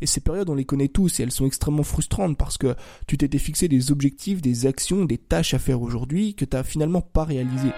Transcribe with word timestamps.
Et 0.00 0.06
ces 0.06 0.20
périodes, 0.20 0.50
on 0.50 0.54
les 0.54 0.64
connaît 0.64 0.88
tous 0.88 1.20
et 1.20 1.22
elles 1.22 1.32
sont 1.32 1.46
extrêmement 1.46 1.82
frustrantes 1.82 2.36
parce 2.36 2.58
que 2.58 2.74
tu 3.06 3.16
t'étais 3.16 3.38
fixé 3.38 3.68
des 3.68 3.90
objectifs, 3.90 4.42
des 4.42 4.66
actions, 4.66 5.04
des 5.04 5.18
tâches 5.18 5.54
à 5.54 5.58
faire 5.58 5.82
aujourd'hui 5.82 6.34
que 6.34 6.44
tu 6.44 6.56
n'as 6.56 6.62
finalement 6.62 7.00
pas 7.00 7.24
réalisées. 7.24 7.72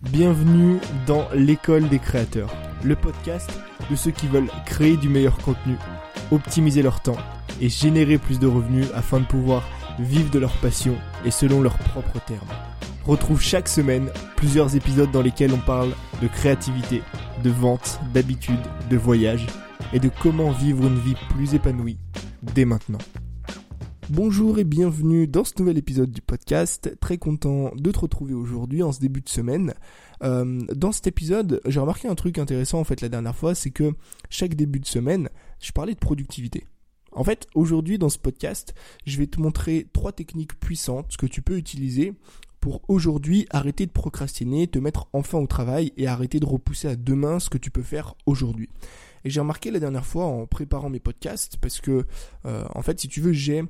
Bienvenue 0.00 0.78
dans 1.08 1.28
l'école 1.34 1.88
des 1.88 1.98
créateurs, 1.98 2.54
le 2.84 2.94
podcast 2.94 3.50
de 3.90 3.96
ceux 3.96 4.12
qui 4.12 4.28
veulent 4.28 4.50
créer 4.64 4.96
du 4.96 5.08
meilleur 5.08 5.36
contenu, 5.38 5.74
optimiser 6.30 6.82
leur 6.82 7.00
temps 7.00 7.16
et 7.60 7.68
générer 7.68 8.18
plus 8.18 8.38
de 8.38 8.46
revenus 8.46 8.86
afin 8.94 9.18
de 9.18 9.24
pouvoir 9.24 9.68
vivre 9.98 10.30
de 10.30 10.38
leur 10.38 10.52
passion 10.58 10.96
et 11.24 11.30
selon 11.30 11.62
leurs 11.62 11.78
propres 11.78 12.20
termes. 12.26 12.48
Retrouve 13.04 13.40
chaque 13.40 13.68
semaine 13.68 14.08
plusieurs 14.36 14.76
épisodes 14.76 15.10
dans 15.10 15.22
lesquels 15.22 15.52
on 15.52 15.58
parle 15.58 15.90
de 16.22 16.28
créativité, 16.28 17.02
de 17.42 17.50
vente, 17.50 18.00
d'habitude, 18.14 18.60
de 18.90 18.96
voyage 18.96 19.46
et 19.92 20.00
de 20.00 20.10
comment 20.22 20.50
vivre 20.50 20.86
une 20.86 20.98
vie 20.98 21.16
plus 21.30 21.54
épanouie 21.54 21.98
dès 22.42 22.64
maintenant. 22.64 22.98
Bonjour 24.10 24.58
et 24.58 24.64
bienvenue 24.64 25.26
dans 25.26 25.44
ce 25.44 25.54
nouvel 25.58 25.78
épisode 25.78 26.10
du 26.10 26.20
podcast. 26.20 26.94
Très 27.00 27.16
content 27.16 27.72
de 27.74 27.90
te 27.90 27.98
retrouver 27.98 28.34
aujourd'hui 28.34 28.82
en 28.82 28.92
ce 28.92 29.00
début 29.00 29.22
de 29.22 29.28
semaine. 29.30 29.72
Euh, 30.22 30.60
dans 30.74 30.92
cet 30.92 31.06
épisode, 31.06 31.60
j'ai 31.66 31.80
remarqué 31.80 32.06
un 32.06 32.14
truc 32.14 32.38
intéressant 32.38 32.80
en 32.80 32.84
fait 32.84 33.00
la 33.00 33.08
dernière 33.08 33.34
fois, 33.34 33.54
c'est 33.54 33.70
que 33.70 33.94
chaque 34.28 34.54
début 34.54 34.80
de 34.80 34.86
semaine, 34.86 35.30
je 35.58 35.72
parlais 35.72 35.94
de 35.94 35.98
productivité. 35.98 36.66
En 37.14 37.24
fait, 37.24 37.46
aujourd'hui 37.54 37.98
dans 37.98 38.08
ce 38.08 38.18
podcast, 38.18 38.74
je 39.06 39.18
vais 39.18 39.26
te 39.26 39.40
montrer 39.40 39.86
trois 39.92 40.12
techniques 40.12 40.58
puissantes 40.58 41.16
que 41.16 41.26
tu 41.26 41.42
peux 41.42 41.56
utiliser 41.56 42.14
pour 42.60 42.80
aujourd'hui 42.88 43.46
arrêter 43.50 43.84
de 43.86 43.90
procrastiner, 43.90 44.66
te 44.66 44.78
mettre 44.78 45.06
enfin 45.12 45.38
au 45.38 45.46
travail 45.46 45.92
et 45.96 46.06
arrêter 46.06 46.40
de 46.40 46.46
repousser 46.46 46.88
à 46.88 46.96
demain 46.96 47.38
ce 47.38 47.50
que 47.50 47.58
tu 47.58 47.70
peux 47.70 47.82
faire 47.82 48.14
aujourd'hui. 48.26 48.70
Et 49.24 49.30
j'ai 49.30 49.40
remarqué 49.40 49.70
la 49.70 49.80
dernière 49.80 50.06
fois 50.06 50.24
en 50.24 50.46
préparant 50.46 50.88
mes 50.88 50.98
podcasts, 50.98 51.58
parce 51.58 51.80
que 51.80 52.06
euh, 52.46 52.64
en 52.74 52.82
fait, 52.82 53.00
si 53.00 53.08
tu 53.08 53.20
veux, 53.20 53.32
j'ai 53.32 53.64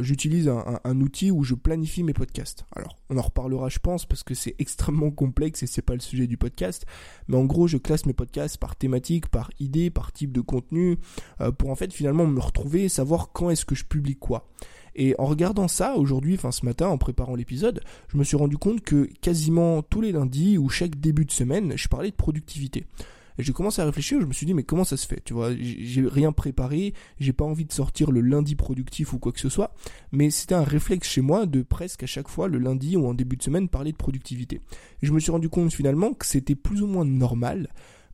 j'utilise 0.00 0.48
un, 0.48 1.00
outil 1.00 1.30
où 1.30 1.44
je 1.44 1.54
planifie 1.54 2.02
mes 2.02 2.12
podcasts. 2.12 2.66
Alors, 2.74 2.96
on 3.10 3.16
en 3.16 3.22
reparlera, 3.22 3.68
je 3.68 3.78
pense, 3.78 4.06
parce 4.06 4.22
que 4.22 4.34
c'est 4.34 4.54
extrêmement 4.58 5.10
complexe 5.10 5.62
et 5.62 5.66
c'est 5.66 5.82
pas 5.82 5.94
le 5.94 6.00
sujet 6.00 6.26
du 6.26 6.36
podcast. 6.36 6.86
Mais 7.28 7.36
en 7.36 7.44
gros, 7.44 7.66
je 7.66 7.78
classe 7.78 8.06
mes 8.06 8.12
podcasts 8.12 8.58
par 8.58 8.76
thématique, 8.76 9.28
par 9.28 9.50
idée, 9.60 9.90
par 9.90 10.12
type 10.12 10.32
de 10.32 10.40
contenu, 10.40 10.98
euh, 11.40 11.52
pour 11.52 11.70
en 11.70 11.74
fait 11.74 11.92
finalement 11.92 12.26
me 12.26 12.40
retrouver 12.40 12.84
et 12.84 12.88
savoir 12.88 13.32
quand 13.32 13.50
est-ce 13.50 13.64
que 13.64 13.74
je 13.74 13.84
publie 13.84 14.16
quoi. 14.16 14.46
Et 14.94 15.14
en 15.18 15.26
regardant 15.26 15.68
ça 15.68 15.94
aujourd'hui, 15.94 16.34
enfin 16.34 16.50
ce 16.50 16.66
matin, 16.66 16.88
en 16.88 16.98
préparant 16.98 17.36
l'épisode, 17.36 17.80
je 18.08 18.16
me 18.16 18.24
suis 18.24 18.36
rendu 18.36 18.58
compte 18.58 18.80
que 18.80 19.08
quasiment 19.20 19.82
tous 19.82 20.00
les 20.00 20.10
lundis 20.10 20.58
ou 20.58 20.68
chaque 20.68 20.98
début 20.98 21.24
de 21.24 21.30
semaine, 21.30 21.74
je 21.76 21.88
parlais 21.88 22.10
de 22.10 22.16
productivité. 22.16 22.84
Et 23.38 23.44
j'ai 23.44 23.52
commencé 23.52 23.80
à 23.80 23.84
réfléchir, 23.84 24.20
je 24.20 24.26
me 24.26 24.32
suis 24.32 24.46
dit 24.46 24.54
mais 24.54 24.64
comment 24.64 24.84
ça 24.84 24.96
se 24.96 25.06
fait 25.06 25.22
Tu 25.24 25.32
vois, 25.32 25.54
j'ai 25.54 26.04
rien 26.06 26.32
préparé, 26.32 26.92
j'ai 27.20 27.32
pas 27.32 27.44
envie 27.44 27.64
de 27.64 27.72
sortir 27.72 28.10
le 28.10 28.20
lundi 28.20 28.56
productif 28.56 29.12
ou 29.12 29.18
quoi 29.18 29.30
que 29.32 29.40
ce 29.40 29.48
soit, 29.48 29.72
mais 30.10 30.30
c'était 30.30 30.56
un 30.56 30.64
réflexe 30.64 31.08
chez 31.08 31.20
moi 31.20 31.46
de 31.46 31.62
presque 31.62 32.02
à 32.02 32.06
chaque 32.06 32.28
fois 32.28 32.48
le 32.48 32.58
lundi 32.58 32.96
ou 32.96 33.06
en 33.06 33.14
début 33.14 33.36
de 33.36 33.42
semaine 33.42 33.68
parler 33.68 33.92
de 33.92 33.96
productivité. 33.96 34.60
Et 35.02 35.06
je 35.06 35.12
me 35.12 35.20
suis 35.20 35.30
rendu 35.30 35.48
compte 35.48 35.72
finalement 35.72 36.12
que 36.14 36.26
c'était 36.26 36.56
plus 36.56 36.82
ou 36.82 36.86
moins 36.86 37.04
normal 37.04 37.68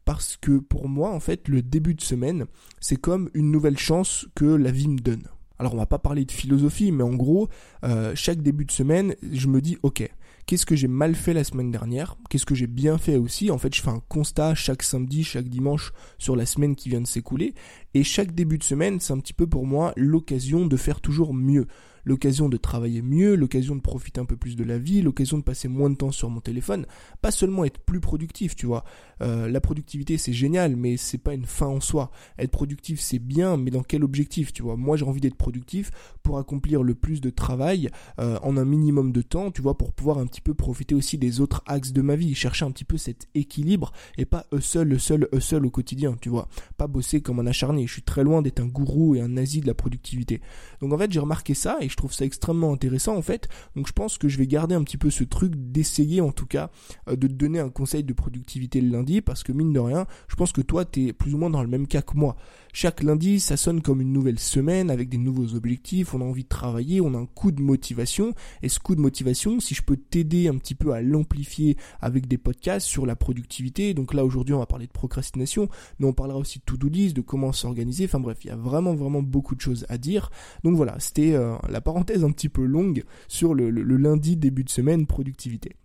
parce 0.04 0.36
que 0.36 0.58
pour 0.58 0.88
moi 0.88 1.10
en 1.10 1.20
fait 1.20 1.48
le 1.48 1.62
début 1.62 1.94
de 1.94 2.02
semaine 2.02 2.44
c'est 2.80 2.96
comme 2.96 3.30
une 3.32 3.50
nouvelle 3.50 3.78
chance 3.78 4.26
que 4.34 4.44
la 4.44 4.70
vie 4.70 4.88
me 4.88 4.98
donne. 4.98 5.26
Alors 5.58 5.74
on 5.74 5.78
va 5.78 5.86
pas 5.86 5.98
parler 5.98 6.24
de 6.24 6.32
philosophie, 6.32 6.90
mais 6.92 7.04
en 7.04 7.14
gros, 7.14 7.48
euh, 7.84 8.12
chaque 8.14 8.42
début 8.42 8.64
de 8.64 8.72
semaine, 8.72 9.14
je 9.32 9.46
me 9.46 9.60
dis, 9.60 9.78
ok, 9.82 10.10
qu'est-ce 10.46 10.66
que 10.66 10.76
j'ai 10.76 10.88
mal 10.88 11.14
fait 11.14 11.32
la 11.32 11.44
semaine 11.44 11.70
dernière, 11.70 12.16
qu'est-ce 12.28 12.46
que 12.46 12.54
j'ai 12.54 12.66
bien 12.66 12.98
fait 12.98 13.16
aussi. 13.16 13.50
En 13.50 13.58
fait, 13.58 13.74
je 13.74 13.82
fais 13.82 13.90
un 13.90 14.02
constat 14.08 14.54
chaque 14.54 14.82
samedi, 14.82 15.24
chaque 15.24 15.48
dimanche 15.48 15.92
sur 16.18 16.36
la 16.36 16.46
semaine 16.46 16.76
qui 16.76 16.88
vient 16.88 17.00
de 17.00 17.06
s'écouler. 17.06 17.54
Et 17.94 18.02
chaque 18.02 18.34
début 18.34 18.58
de 18.58 18.64
semaine, 18.64 19.00
c'est 19.00 19.12
un 19.12 19.18
petit 19.18 19.32
peu 19.32 19.46
pour 19.46 19.66
moi 19.66 19.92
l'occasion 19.96 20.66
de 20.66 20.76
faire 20.76 21.00
toujours 21.00 21.32
mieux 21.32 21.66
l'occasion 22.04 22.48
de 22.48 22.56
travailler 22.56 23.02
mieux, 23.02 23.34
l'occasion 23.34 23.76
de 23.76 23.80
profiter 23.80 24.20
un 24.20 24.24
peu 24.24 24.36
plus 24.36 24.56
de 24.56 24.64
la 24.64 24.78
vie, 24.78 25.02
l'occasion 25.02 25.38
de 25.38 25.42
passer 25.42 25.68
moins 25.68 25.90
de 25.90 25.96
temps 25.96 26.10
sur 26.10 26.30
mon 26.30 26.40
téléphone, 26.40 26.86
pas 27.22 27.30
seulement 27.30 27.64
être 27.64 27.80
plus 27.80 28.00
productif, 28.00 28.54
tu 28.54 28.66
vois. 28.66 28.84
Euh, 29.22 29.48
la 29.48 29.60
productivité 29.60 30.18
c'est 30.18 30.32
génial, 30.32 30.76
mais 30.76 30.96
c'est 30.96 31.18
pas 31.18 31.34
une 31.34 31.46
fin 31.46 31.66
en 31.66 31.80
soi. 31.80 32.10
Être 32.38 32.50
productif 32.50 33.00
c'est 33.00 33.18
bien, 33.18 33.56
mais 33.56 33.70
dans 33.70 33.82
quel 33.82 34.04
objectif, 34.04 34.52
tu 34.52 34.62
vois? 34.62 34.76
Moi 34.76 34.96
j'ai 34.96 35.04
envie 35.04 35.20
d'être 35.20 35.36
productif 35.36 35.90
pour 36.22 36.38
accomplir 36.38 36.82
le 36.82 36.94
plus 36.94 37.20
de 37.20 37.30
travail 37.30 37.90
euh, 38.18 38.38
en 38.42 38.56
un 38.56 38.64
minimum 38.64 39.12
de 39.12 39.22
temps, 39.22 39.50
tu 39.50 39.62
vois, 39.62 39.76
pour 39.76 39.92
pouvoir 39.92 40.18
un 40.18 40.26
petit 40.26 40.40
peu 40.40 40.54
profiter 40.54 40.94
aussi 40.94 41.18
des 41.18 41.40
autres 41.40 41.62
axes 41.66 41.92
de 41.92 42.02
ma 42.02 42.16
vie, 42.16 42.34
chercher 42.34 42.64
un 42.64 42.70
petit 42.70 42.84
peu 42.84 42.98
cet 42.98 43.28
équilibre 43.34 43.92
et 44.18 44.24
pas 44.24 44.46
eux 44.52 44.60
seul, 44.60 44.88
le 44.88 44.98
seul, 44.98 45.28
eux 45.32 45.40
seul 45.40 45.64
au 45.66 45.70
quotidien, 45.70 46.16
tu 46.20 46.28
vois. 46.28 46.48
Pas 46.76 46.86
bosser 46.86 47.20
comme 47.20 47.40
un 47.40 47.46
acharné. 47.46 47.83
Je 47.86 47.92
suis 47.92 48.02
très 48.02 48.24
loin 48.24 48.42
d'être 48.42 48.60
un 48.60 48.66
gourou 48.66 49.14
et 49.14 49.20
un 49.20 49.28
nazi 49.28 49.60
de 49.60 49.66
la 49.66 49.74
productivité. 49.74 50.40
Donc 50.80 50.92
en 50.92 50.98
fait 50.98 51.12
j'ai 51.12 51.20
remarqué 51.20 51.54
ça 51.54 51.78
et 51.80 51.88
je 51.88 51.96
trouve 51.96 52.12
ça 52.12 52.24
extrêmement 52.24 52.72
intéressant 52.72 53.16
en 53.16 53.22
fait. 53.22 53.48
Donc 53.76 53.86
je 53.86 53.92
pense 53.92 54.18
que 54.18 54.28
je 54.28 54.38
vais 54.38 54.46
garder 54.46 54.74
un 54.74 54.82
petit 54.82 54.98
peu 54.98 55.10
ce 55.10 55.24
truc 55.24 55.52
d'essayer 55.54 56.20
en 56.20 56.32
tout 56.32 56.46
cas 56.46 56.70
euh, 57.08 57.16
de 57.16 57.26
te 57.26 57.32
donner 57.32 57.58
un 57.58 57.70
conseil 57.70 58.04
de 58.04 58.12
productivité 58.12 58.80
le 58.80 58.90
lundi 58.90 59.20
parce 59.20 59.42
que 59.42 59.52
mine 59.52 59.72
de 59.72 59.80
rien, 59.80 60.06
je 60.28 60.36
pense 60.36 60.52
que 60.52 60.60
toi 60.60 60.84
tu 60.84 61.08
es 61.08 61.12
plus 61.12 61.34
ou 61.34 61.38
moins 61.38 61.50
dans 61.50 61.62
le 61.62 61.68
même 61.68 61.86
cas 61.86 62.02
que 62.02 62.16
moi. 62.16 62.36
Chaque 62.76 63.04
lundi, 63.04 63.38
ça 63.38 63.56
sonne 63.56 63.82
comme 63.82 64.00
une 64.00 64.12
nouvelle 64.12 64.40
semaine 64.40 64.90
avec 64.90 65.08
des 65.08 65.16
nouveaux 65.16 65.54
objectifs, 65.54 66.12
on 66.12 66.20
a 66.20 66.24
envie 66.24 66.42
de 66.42 66.48
travailler, 66.48 67.00
on 67.00 67.14
a 67.14 67.18
un 67.18 67.26
coup 67.26 67.52
de 67.52 67.62
motivation 67.62 68.34
et 68.62 68.68
ce 68.68 68.80
coup 68.80 68.96
de 68.96 69.00
motivation, 69.00 69.60
si 69.60 69.74
je 69.74 69.82
peux 69.82 69.96
t'aider 69.96 70.48
un 70.48 70.56
petit 70.56 70.74
peu 70.74 70.92
à 70.92 71.00
l'amplifier 71.00 71.76
avec 72.00 72.26
des 72.26 72.36
podcasts 72.36 72.86
sur 72.86 73.06
la 73.06 73.14
productivité, 73.14 73.94
donc 73.94 74.12
là 74.12 74.24
aujourd'hui 74.24 74.54
on 74.54 74.58
va 74.58 74.66
parler 74.66 74.88
de 74.88 74.92
procrastination, 74.92 75.68
mais 76.00 76.06
on 76.06 76.12
parlera 76.12 76.38
aussi 76.38 76.58
de 76.58 76.64
to-do 76.64 76.88
list, 76.88 77.14
de 77.14 77.20
comment 77.20 77.52
s'organiser, 77.52 77.73
enfin 78.04 78.20
bref, 78.20 78.38
il 78.44 78.48
y 78.48 78.50
a 78.50 78.56
vraiment 78.56 78.94
vraiment 78.94 79.22
beaucoup 79.22 79.54
de 79.54 79.60
choses 79.60 79.86
à 79.88 79.98
dire. 79.98 80.30
Donc 80.62 80.76
voilà, 80.76 80.96
c'était 80.98 81.34
euh, 81.34 81.56
la 81.68 81.80
parenthèse 81.80 82.24
un 82.24 82.30
petit 82.30 82.48
peu 82.48 82.64
longue 82.64 83.04
sur 83.28 83.54
le 83.54 83.70
lundi 83.70 84.36
début 84.36 84.64
de 84.64 84.70
semaine 84.70 85.06
productivité. 85.06 85.76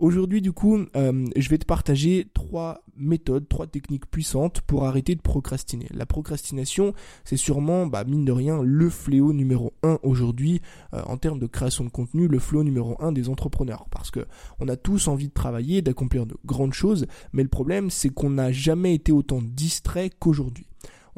Aujourd'hui, 0.00 0.40
du 0.40 0.52
coup, 0.52 0.78
euh, 0.96 1.26
je 1.36 1.48
vais 1.50 1.58
te 1.58 1.66
partager 1.66 2.26
trois 2.32 2.82
méthodes, 2.96 3.46
trois 3.50 3.66
techniques 3.66 4.10
puissantes 4.10 4.62
pour 4.62 4.86
arrêter 4.86 5.14
de 5.14 5.20
procrastiner. 5.20 5.88
La 5.90 6.06
procrastination, 6.06 6.94
c'est 7.22 7.36
sûrement, 7.36 7.86
bah, 7.86 8.04
mine 8.04 8.24
de 8.24 8.32
rien, 8.32 8.62
le 8.62 8.88
fléau 8.88 9.34
numéro 9.34 9.74
un 9.82 9.98
aujourd'hui 10.02 10.62
euh, 10.94 11.02
en 11.04 11.18
termes 11.18 11.38
de 11.38 11.46
création 11.46 11.84
de 11.84 11.90
contenu, 11.90 12.28
le 12.28 12.38
fléau 12.38 12.64
numéro 12.64 12.96
un 12.98 13.12
des 13.12 13.28
entrepreneurs. 13.28 13.88
Parce 13.90 14.10
que 14.10 14.26
on 14.58 14.68
a 14.68 14.76
tous 14.76 15.06
envie 15.06 15.28
de 15.28 15.34
travailler, 15.34 15.82
d'accomplir 15.82 16.24
de 16.24 16.36
grandes 16.46 16.72
choses, 16.72 17.06
mais 17.34 17.42
le 17.42 17.50
problème, 17.50 17.90
c'est 17.90 18.08
qu'on 18.08 18.30
n'a 18.30 18.52
jamais 18.52 18.94
été 18.94 19.12
autant 19.12 19.42
distrait 19.42 20.08
qu'aujourd'hui 20.18 20.69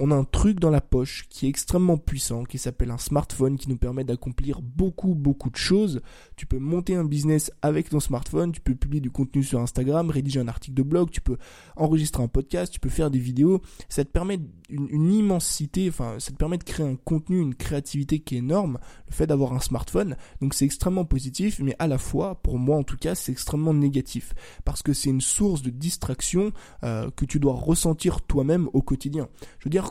on 0.04 0.10
a 0.10 0.16
un 0.16 0.24
truc 0.24 0.58
dans 0.58 0.70
la 0.70 0.80
poche 0.80 1.26
qui 1.30 1.46
est 1.46 1.48
extrêmement 1.48 1.96
puissant, 1.96 2.42
qui 2.42 2.58
s'appelle 2.58 2.90
un 2.90 2.98
smartphone, 2.98 3.56
qui 3.56 3.68
nous 3.68 3.76
permet 3.76 4.02
d'accomplir 4.02 4.60
beaucoup, 4.60 5.14
beaucoup 5.14 5.48
de 5.48 5.54
choses. 5.54 6.00
Tu 6.34 6.44
peux 6.44 6.58
monter 6.58 6.96
un 6.96 7.04
business 7.04 7.52
avec 7.62 7.88
ton 7.88 8.00
smartphone, 8.00 8.50
tu 8.50 8.60
peux 8.60 8.74
publier 8.74 9.00
du 9.00 9.12
contenu 9.12 9.44
sur 9.44 9.60
Instagram, 9.60 10.10
rédiger 10.10 10.40
un 10.40 10.48
article 10.48 10.74
de 10.74 10.82
blog, 10.82 11.10
tu 11.10 11.20
peux 11.20 11.36
enregistrer 11.76 12.20
un 12.20 12.26
podcast, 12.26 12.72
tu 12.72 12.80
peux 12.80 12.88
faire 12.88 13.12
des 13.12 13.20
vidéos. 13.20 13.62
Ça 13.88 14.04
te 14.04 14.10
permet 14.10 14.40
une, 14.70 15.12
immensité, 15.12 15.88
enfin, 15.88 16.16
ça 16.18 16.32
te 16.32 16.36
permet 16.36 16.58
de 16.58 16.64
créer 16.64 16.84
un 16.84 16.96
contenu, 16.96 17.38
une 17.38 17.54
créativité 17.54 18.18
qui 18.18 18.34
est 18.34 18.38
énorme, 18.38 18.80
le 19.06 19.14
fait 19.14 19.28
d'avoir 19.28 19.52
un 19.52 19.60
smartphone. 19.60 20.16
Donc 20.40 20.54
c'est 20.54 20.64
extrêmement 20.64 21.04
positif, 21.04 21.60
mais 21.62 21.76
à 21.78 21.86
la 21.86 21.98
fois, 21.98 22.42
pour 22.42 22.58
moi 22.58 22.76
en 22.76 22.82
tout 22.82 22.96
cas, 22.96 23.14
c'est 23.14 23.30
extrêmement 23.30 23.72
négatif. 23.72 24.34
Parce 24.64 24.82
que 24.82 24.94
c'est 24.94 25.10
une 25.10 25.20
source 25.20 25.62
de 25.62 25.70
distraction 25.70 26.50
euh, 26.82 27.08
que 27.14 27.24
tu 27.24 27.38
dois 27.38 27.54
ressentir 27.54 28.20
toi-même 28.22 28.68
au 28.72 28.82
quotidien. 28.82 29.28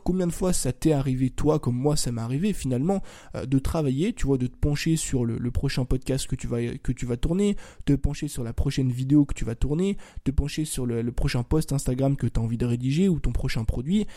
Combien 0.03 0.27
de 0.27 0.31
fois 0.31 0.53
ça 0.53 0.73
t'est 0.73 0.91
arrivé, 0.91 1.29
toi, 1.29 1.59
comme 1.59 1.75
moi, 1.75 1.95
ça 1.95 2.11
m'est 2.11 2.21
arrivé 2.21 2.53
finalement, 2.53 3.01
euh, 3.35 3.45
de 3.45 3.59
travailler, 3.59 4.13
tu 4.13 4.27
vois, 4.27 4.37
de 4.37 4.47
te 4.47 4.55
pencher 4.55 4.95
sur 4.95 5.25
le, 5.25 5.51
prochain 5.51 5.85
podcast 5.85 6.27
que 6.27 6.35
tu 6.35 6.47
vas 6.47 6.61
que 6.77 6.91
tu 6.91 7.05
vas 7.05 7.17
tourner, 7.17 7.57
te 7.85 7.93
pencher 7.93 8.27
sur 8.27 8.43
la 8.43 8.53
prochaine 8.53 8.91
vidéo 8.91 9.25
que 9.25 9.33
tu 9.33 9.43
vas 9.43 9.55
tourner, 9.55 9.97
te 10.23 10.31
pencher 10.31 10.65
sur 10.65 10.85
le, 10.85 11.11
prochain 11.11 11.43
post 11.43 11.73
Instagram 11.73 12.15
que 12.15 12.27
tu 12.27 12.39
as 12.39 12.43
envie 12.43 12.57
de 12.57 12.65
rédiger 12.65 13.09
ou 13.09 13.19
ton 13.19 13.31
prochain 13.31 13.65
produit, 13.65 14.07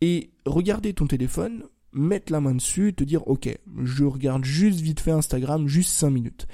et 0.00 0.30
regarder 0.44 0.94
ton 0.94 1.06
téléphone, 1.06 1.64
mettre 1.92 2.32
la 2.32 2.40
main 2.40 2.54
dessus, 2.54 2.94
te 2.94 3.04
dire 3.04 3.26
ok, 3.26 3.48
je 3.82 4.04
regarde 4.04 4.44
juste 4.44 4.80
vite 4.80 5.00
fait 5.00 5.10
Instagram, 5.10 5.66
juste 5.66 5.90
5 5.90 6.10
minutes. 6.10 6.46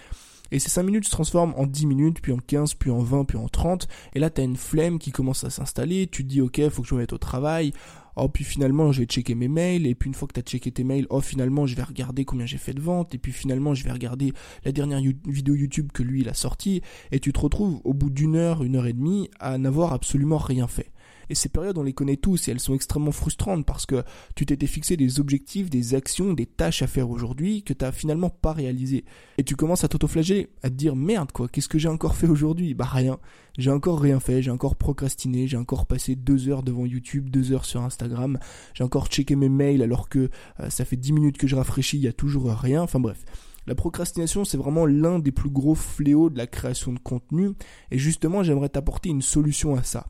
Et 0.53 0.59
ces 0.59 0.69
5 0.69 0.83
minutes 0.83 1.07
se 1.07 1.11
transforment 1.11 1.55
en 1.57 1.67
10 1.67 1.87
minutes, 1.87 2.21
puis 2.21 2.31
en 2.31 2.37
15, 2.37 2.75
puis 2.75 2.91
en 2.91 2.99
20, 2.99 3.25
puis 3.25 3.39
en 3.39 3.49
30. 3.49 3.89
Et 4.15 4.21
là, 4.21 4.29
tu 4.29 4.43
as 4.43 4.45
une 4.45 4.59
flemme 4.59 4.99
qui 4.99 5.11
commence 5.11 5.45
à 5.45 5.51
s'installer. 5.51 6.07
Tu 6.07 6.25
te 6.25 6.29
dis, 6.29 6.43
ok, 6.43 6.69
faut 6.69 6.83
que 6.83 6.89
je 6.89 6.95
me 6.95 7.01
mette 7.01 7.15
au 7.15 7.19
travail. 7.19 7.73
Oh, 8.17 8.29
puis 8.29 8.45
finalement, 8.45 8.93
je 8.93 9.01
vais 9.01 9.07
checker 9.07 9.35
mes 9.35 9.49
mails. 9.49 9.87
Et 9.87 9.95
puis 9.95 10.09
une 10.09 10.15
fois 10.15 10.29
que 10.29 10.35
tu 10.35 10.41
as 10.41 10.43
checké 10.43 10.71
tes 10.71 10.85
mails, 10.85 11.07
oh, 11.11 11.21
finalement, 11.21 11.67
je 11.67 11.75
vais 11.75 11.83
regarder 11.83 12.25
combien 12.25 12.47
j'ai 12.47 12.59
fait 12.59 12.75
de 12.75 12.81
ventes. 12.81 13.15
Et 13.15 13.19
puis 13.19 13.33
finalement, 13.33 13.75
je 13.75 13.85
vais 13.85 13.93
regarder 13.93 14.33
la 14.65 14.73
dernière 14.73 15.01
vidéo 15.27 15.55
YouTube 15.55 15.91
que 15.93 16.03
lui, 16.03 16.21
il 16.21 16.29
a 16.29 16.35
sortie. 16.35 16.83
Et 17.11 17.21
tu 17.21 17.33
te 17.33 17.41
retrouves 17.41 17.81
au 17.85 17.95
bout 17.95 18.11
d'une 18.11 18.37
heure, 18.37 18.63
une 18.63 18.77
heure 18.77 18.87
et 18.87 18.93
demie, 18.93 19.31
à 19.41 19.59
n'avoir 19.59 19.93
absolument 19.93 20.39
rien 20.39 20.67
fait. 20.67 20.92
Et 21.31 21.35
ces 21.35 21.49
périodes, 21.49 21.79
on 21.79 21.83
les 21.83 21.93
connaît 21.93 22.17
tous 22.17 22.49
et 22.49 22.51
elles 22.51 22.61
sont 22.61 22.75
extrêmement 22.75 23.13
frustrantes 23.13 23.65
parce 23.67 23.87
que 23.87 24.03
tu 24.35 24.47
t'étais 24.47 24.67
fixé 24.67 24.97
des 24.97 25.21
objectifs, 25.21 25.71
des 25.71 25.95
actions, 25.95 26.33
des 26.33 26.47
tâches 26.47 26.83
à 26.83 26.87
faire 26.87 27.11
aujourd'hui 27.11 27.63
que 27.63 27.73
tu 27.73 27.85
n'as 27.85 27.93
finalement 27.93 28.31
pas 28.31 28.53
réalisées. 28.53 29.05
Et 29.39 29.45
tu 29.45 29.57
commences 29.57 29.85
à 29.85 29.89
t'autoflager, 29.89 30.49
à 30.63 30.71
te 30.71 30.75
dire 30.75 30.97
merde 30.97 31.33
quoi, 31.33 31.49
qu'est-ce 31.49 31.69
que 31.69 31.79
j'ai 31.79 31.89
encore 31.89 32.17
fait 32.17 32.29
aujourd'hui? 32.29 32.75
Bah 32.75 32.85
rien. 32.85 33.19
J'ai 33.59 33.71
encore 33.71 34.01
rien 34.01 34.19
fait, 34.19 34.43
j'ai 34.43 34.51
encore 34.51 34.77
procrastiné, 34.77 35.47
j'ai 35.47 35.59
encore 35.59 35.87
passé 35.87 36.17
deux 36.17 36.49
heures 36.49 36.63
devant 36.63 36.87
YouTube, 36.87 37.29
deux 37.29 37.53
heures 37.53 37.67
sur 37.67 37.83
Instagram, 37.83 38.39
j'ai 38.73 38.83
encore 38.83 39.09
checké 39.09 39.37
mes 39.37 39.51
mails 39.51 39.83
alors 39.83 40.09
que 40.09 40.31
euh, 40.61 40.71
ça 40.71 40.85
fait 40.85 40.97
dix 40.97 41.13
minutes 41.13 41.37
que 41.37 41.47
je 41.47 41.57
rafraîchis, 41.57 41.99
il 41.99 42.03
y 42.03 42.09
a 42.09 42.13
toujours 42.13 42.51
rien. 42.51 42.83
Enfin 42.83 43.01
bref. 43.01 43.25
La 43.67 43.77
procrastination, 43.77 44.45
c'est 44.45 44.57
vraiment 44.57 44.87
l'un 44.87 45.21
des 45.21 45.31
plus 45.31 45.51
gros 45.51 45.77
fléaux 45.77 46.31
de 46.31 46.39
la 46.39 46.49
création 46.49 46.93
de 46.93 46.99
contenu, 46.99 47.51
et 47.93 47.99
justement, 47.99 48.43
j'aimerais 48.43 48.69
t'apporter 48.69 49.09
une 49.09 49.23
solution 49.23 49.77
à 49.77 49.85
ça. 49.85 50.09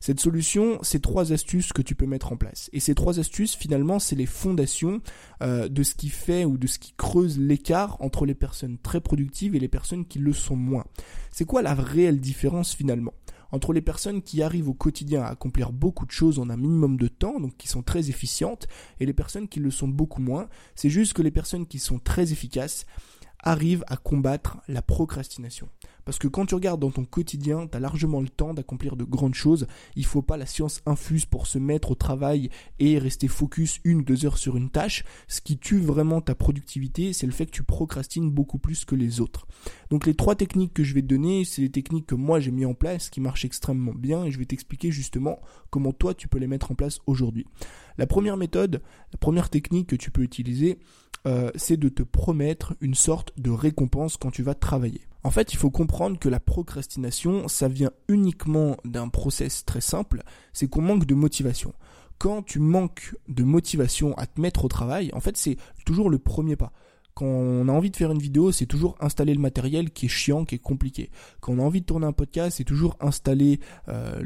Cette 0.00 0.20
solution, 0.20 0.78
c'est 0.82 1.00
trois 1.00 1.32
astuces 1.32 1.72
que 1.72 1.82
tu 1.82 1.94
peux 1.94 2.06
mettre 2.06 2.32
en 2.32 2.36
place. 2.36 2.68
Et 2.72 2.80
ces 2.80 2.94
trois 2.94 3.20
astuces, 3.20 3.54
finalement, 3.54 3.98
c'est 3.98 4.16
les 4.16 4.26
fondations 4.26 5.00
euh, 5.42 5.68
de 5.68 5.82
ce 5.82 5.94
qui 5.94 6.08
fait 6.08 6.44
ou 6.44 6.58
de 6.58 6.66
ce 6.66 6.78
qui 6.78 6.92
creuse 6.96 7.38
l'écart 7.38 7.96
entre 8.00 8.26
les 8.26 8.34
personnes 8.34 8.78
très 8.78 9.00
productives 9.00 9.54
et 9.54 9.60
les 9.60 9.68
personnes 9.68 10.06
qui 10.06 10.18
le 10.18 10.32
sont 10.32 10.56
moins. 10.56 10.84
C'est 11.30 11.46
quoi 11.46 11.62
la 11.62 11.74
réelle 11.74 12.20
différence 12.20 12.74
finalement? 12.74 13.14
Entre 13.50 13.72
les 13.72 13.82
personnes 13.82 14.20
qui 14.20 14.42
arrivent 14.42 14.68
au 14.68 14.74
quotidien 14.74 15.22
à 15.22 15.28
accomplir 15.28 15.72
beaucoup 15.72 16.06
de 16.06 16.10
choses 16.10 16.38
en 16.38 16.50
un 16.50 16.56
minimum 16.56 16.96
de 16.96 17.06
temps, 17.06 17.38
donc 17.38 17.56
qui 17.56 17.68
sont 17.68 17.82
très 17.82 18.10
efficientes, 18.10 18.66
et 18.98 19.06
les 19.06 19.12
personnes 19.12 19.48
qui 19.48 19.60
le 19.60 19.70
sont 19.70 19.88
beaucoup 19.88 20.20
moins. 20.20 20.48
C'est 20.74 20.90
juste 20.90 21.12
que 21.12 21.22
les 21.22 21.30
personnes 21.30 21.66
qui 21.66 21.78
sont 21.78 22.00
très 22.00 22.32
efficaces 22.32 22.84
arrivent 23.38 23.84
à 23.86 23.96
combattre 23.96 24.58
la 24.68 24.82
procrastination. 24.82 25.68
Parce 26.04 26.18
que 26.18 26.28
quand 26.28 26.46
tu 26.46 26.54
regardes 26.54 26.80
dans 26.80 26.90
ton 26.90 27.04
quotidien, 27.04 27.66
tu 27.66 27.76
as 27.76 27.80
largement 27.80 28.20
le 28.20 28.28
temps 28.28 28.54
d'accomplir 28.54 28.96
de 28.96 29.04
grandes 29.04 29.34
choses. 29.34 29.66
Il 29.96 30.04
faut 30.04 30.22
pas 30.22 30.36
la 30.36 30.46
science 30.46 30.82
infuse 30.86 31.24
pour 31.24 31.46
se 31.46 31.58
mettre 31.58 31.92
au 31.92 31.94
travail 31.94 32.50
et 32.78 32.98
rester 32.98 33.28
focus 33.28 33.80
une 33.84 33.98
ou 33.98 34.02
deux 34.02 34.26
heures 34.26 34.38
sur 34.38 34.56
une 34.56 34.70
tâche. 34.70 35.04
Ce 35.28 35.40
qui 35.40 35.58
tue 35.58 35.80
vraiment 35.80 36.20
ta 36.20 36.34
productivité, 36.34 37.12
c'est 37.12 37.26
le 37.26 37.32
fait 37.32 37.46
que 37.46 37.52
tu 37.52 37.62
procrastines 37.62 38.30
beaucoup 38.30 38.58
plus 38.58 38.84
que 38.84 38.94
les 38.94 39.20
autres. 39.20 39.46
Donc 39.90 40.06
les 40.06 40.14
trois 40.14 40.34
techniques 40.34 40.74
que 40.74 40.84
je 40.84 40.94
vais 40.94 41.02
te 41.02 41.06
donner, 41.06 41.44
c'est 41.44 41.62
les 41.62 41.70
techniques 41.70 42.06
que 42.06 42.14
moi 42.14 42.40
j'ai 42.40 42.50
mis 42.50 42.64
en 42.64 42.74
place, 42.74 43.10
qui 43.10 43.20
marchent 43.20 43.44
extrêmement 43.44 43.94
bien, 43.94 44.24
et 44.24 44.30
je 44.30 44.38
vais 44.38 44.44
t'expliquer 44.44 44.90
justement 44.90 45.40
comment 45.70 45.92
toi 45.92 46.14
tu 46.14 46.28
peux 46.28 46.38
les 46.38 46.46
mettre 46.46 46.70
en 46.70 46.74
place 46.74 46.98
aujourd'hui. 47.06 47.46
La 47.96 48.06
première 48.06 48.36
méthode, 48.36 48.82
la 49.12 49.18
première 49.18 49.50
technique 49.50 49.88
que 49.88 49.96
tu 49.96 50.10
peux 50.10 50.22
utiliser, 50.22 50.78
euh, 51.26 51.50
c'est 51.54 51.76
de 51.76 51.88
te 51.88 52.02
promettre 52.02 52.74
une 52.80 52.94
sorte 52.94 53.32
de 53.38 53.50
récompense 53.50 54.16
quand 54.16 54.30
tu 54.30 54.42
vas 54.42 54.54
travailler. 54.54 55.00
En 55.24 55.30
fait, 55.30 55.54
il 55.54 55.56
faut 55.56 55.70
comprendre 55.70 56.18
que 56.18 56.28
la 56.28 56.38
procrastination, 56.38 57.48
ça 57.48 57.66
vient 57.66 57.90
uniquement 58.08 58.76
d'un 58.84 59.08
process 59.08 59.64
très 59.64 59.80
simple, 59.80 60.22
c'est 60.52 60.68
qu'on 60.68 60.82
manque 60.82 61.06
de 61.06 61.14
motivation. 61.14 61.72
Quand 62.18 62.42
tu 62.42 62.58
manques 62.58 63.16
de 63.28 63.42
motivation 63.42 64.16
à 64.18 64.26
te 64.26 64.38
mettre 64.38 64.66
au 64.66 64.68
travail, 64.68 65.10
en 65.14 65.20
fait, 65.20 65.38
c'est 65.38 65.56
toujours 65.86 66.10
le 66.10 66.18
premier 66.18 66.56
pas. 66.56 66.72
Quand 67.14 67.26
on 67.26 67.68
a 67.68 67.72
envie 67.72 67.90
de 67.90 67.96
faire 67.96 68.10
une 68.10 68.18
vidéo, 68.18 68.50
c'est 68.50 68.66
toujours 68.66 68.96
installer 69.00 69.34
le 69.34 69.40
matériel 69.40 69.90
qui 69.90 70.06
est 70.06 70.08
chiant, 70.08 70.44
qui 70.44 70.56
est 70.56 70.58
compliqué. 70.58 71.10
Quand 71.40 71.52
on 71.52 71.58
a 71.60 71.62
envie 71.62 71.80
de 71.80 71.86
tourner 71.86 72.06
un 72.06 72.12
podcast, 72.12 72.56
c'est 72.56 72.64
toujours 72.64 72.96
installer 73.00 73.60
euh, 73.88 74.20